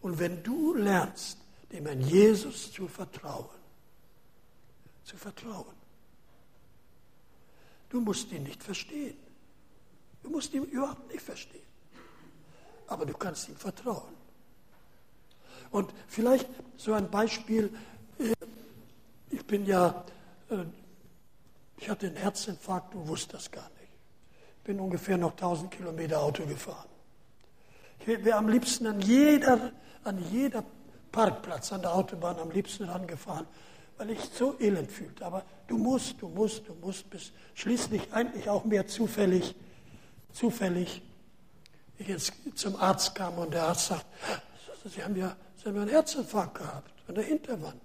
[0.00, 1.38] Und wenn du lernst,
[1.70, 3.60] dem Herrn Jesus zu vertrauen,
[5.04, 5.74] zu vertrauen,
[7.90, 9.16] du musst ihn nicht verstehen.
[10.22, 11.72] Du musst ihn überhaupt nicht verstehen
[12.92, 14.14] aber du kannst ihm vertrauen.
[15.72, 16.46] Und vielleicht
[16.76, 17.70] so ein Beispiel,
[18.18, 18.32] äh,
[19.30, 20.04] ich bin ja,
[20.50, 20.64] äh,
[21.78, 23.92] ich hatte einen Herzinfarkt und wusste das gar nicht.
[24.64, 26.88] Bin ungefähr noch 1000 Kilometer Auto gefahren.
[27.98, 29.72] Ich wäre am liebsten an jeder,
[30.04, 30.62] an jeder
[31.10, 33.46] Parkplatz an der Autobahn am liebsten rangefahren,
[33.96, 35.24] weil ich so elend fühlte.
[35.24, 39.54] Aber du musst, du musst, du musst, bis schließlich eigentlich auch mehr zufällig,
[40.32, 41.02] zufällig
[41.98, 44.06] ich jetzt zum Arzt kam und der Arzt sagt,
[44.84, 47.82] Sie haben ja, Sie haben einen Herzinfarkt gehabt an der Hinterwand.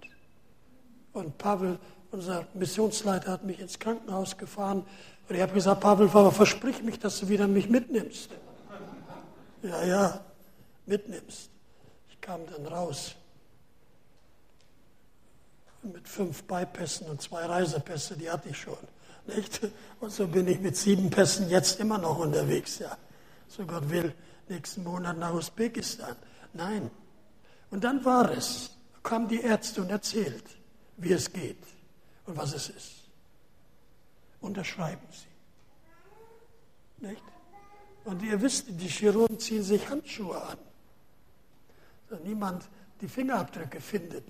[1.12, 1.78] Und Pavel,
[2.10, 4.84] unser Missionsleiter, hat mich ins Krankenhaus gefahren
[5.28, 8.30] und ich habe gesagt, Pavel, versprich mich, dass du wieder mich mitnimmst.
[9.62, 10.20] Ja, ja,
[10.86, 11.50] mitnimmst.
[12.10, 13.14] Ich kam dann raus
[15.82, 18.78] mit fünf Beipässen und zwei Reisepässe, die hatte ich schon.
[19.26, 19.60] Nicht?
[20.00, 22.78] Und so bin ich mit sieben Pässen jetzt immer noch unterwegs.
[22.78, 22.96] Ja.
[23.48, 24.14] So Gott will,
[24.48, 26.16] nächsten Monat nach Usbekistan.
[26.54, 26.90] Nein.
[27.70, 28.70] Und dann war es.
[29.02, 30.44] Kamen die Ärzte und erzählt,
[30.96, 31.62] wie es geht
[32.26, 32.92] und was es ist.
[34.40, 37.06] Unterschreiben Sie.
[37.06, 37.22] Nicht?
[38.04, 40.58] Und ihr wisst, die Chirurgen ziehen sich Handschuhe an.
[42.24, 42.68] Niemand
[43.00, 44.24] die Fingerabdrücke findet,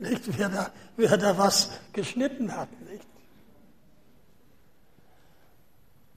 [0.00, 0.38] nicht?
[0.38, 2.68] Wer, da, wer da was geschnitten hat.
[2.82, 3.06] Nicht?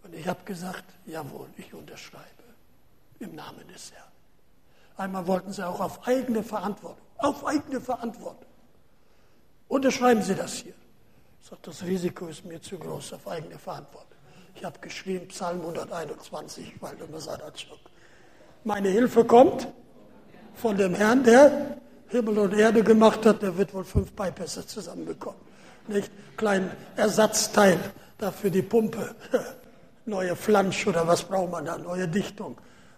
[0.04, 2.26] Und ich habe gesagt, jawohl, ich unterschreibe
[3.20, 4.12] im Namen des Herrn.
[5.02, 8.46] Einmal wollten sie auch auf eigene Verantwortung, auf eigene Verantwortung.
[9.68, 10.76] Unterschreiben Sie das hier.
[11.42, 14.12] Ich sage, das Risiko ist mir zu groß auf eigene Verantwortung.
[14.54, 17.80] Ich habe geschrieben, Psalm 121, Waldemar Sadatschuk.
[18.64, 19.70] Meine Hilfe kommt
[20.54, 21.78] von dem Herrn, der
[22.10, 25.42] Himmel und Erde gemacht hat, der wird wohl fünf Bypässe zusammenbekommen.
[25.88, 26.12] Nicht?
[26.38, 27.80] Kleinen Ersatzteil
[28.20, 29.16] dafür die Pumpe.
[30.06, 31.80] Neue Flansch oder was braucht man da?
[31.80, 32.56] Neue Dichtung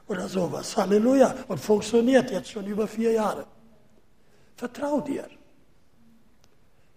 [0.08, 0.76] oder sowas.
[0.76, 1.36] Halleluja.
[1.48, 3.46] Und funktioniert jetzt schon über vier Jahre.
[4.56, 5.28] Vertrau dir.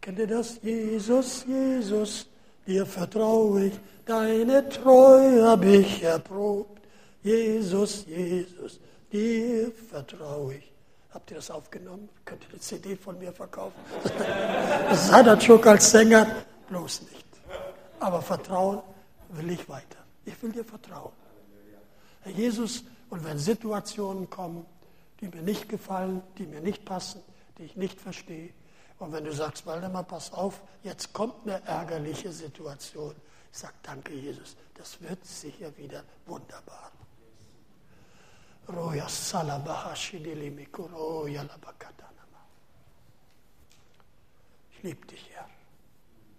[0.00, 0.60] Kennt ihr das?
[0.62, 2.26] Jesus, Jesus,
[2.66, 6.80] dir vertraue ich, deine Treue habe ich erprobt.
[7.22, 8.78] Jesus, Jesus,
[9.10, 10.72] dir vertraue ich.
[11.10, 12.08] Habt ihr das aufgenommen?
[12.24, 13.80] Könnt ihr eine CD von mir verkaufen?
[14.14, 17.26] Er schon als Sänger, bloß nicht.
[17.98, 18.82] Aber vertrauen
[19.30, 19.98] will ich weiter.
[20.24, 21.12] Ich will dir vertrauen.
[22.22, 24.66] Herr Jesus, und wenn Situationen kommen,
[25.20, 27.22] die mir nicht gefallen, die mir nicht passen,
[27.58, 28.52] die ich nicht verstehe,
[28.98, 33.14] und wenn du sagst, Waldemar, pass auf, jetzt kommt eine ärgerliche Situation,
[33.52, 36.92] ich sage, danke Jesus, das wird sicher wieder wunderbar.
[44.70, 45.30] Ich liebe dich,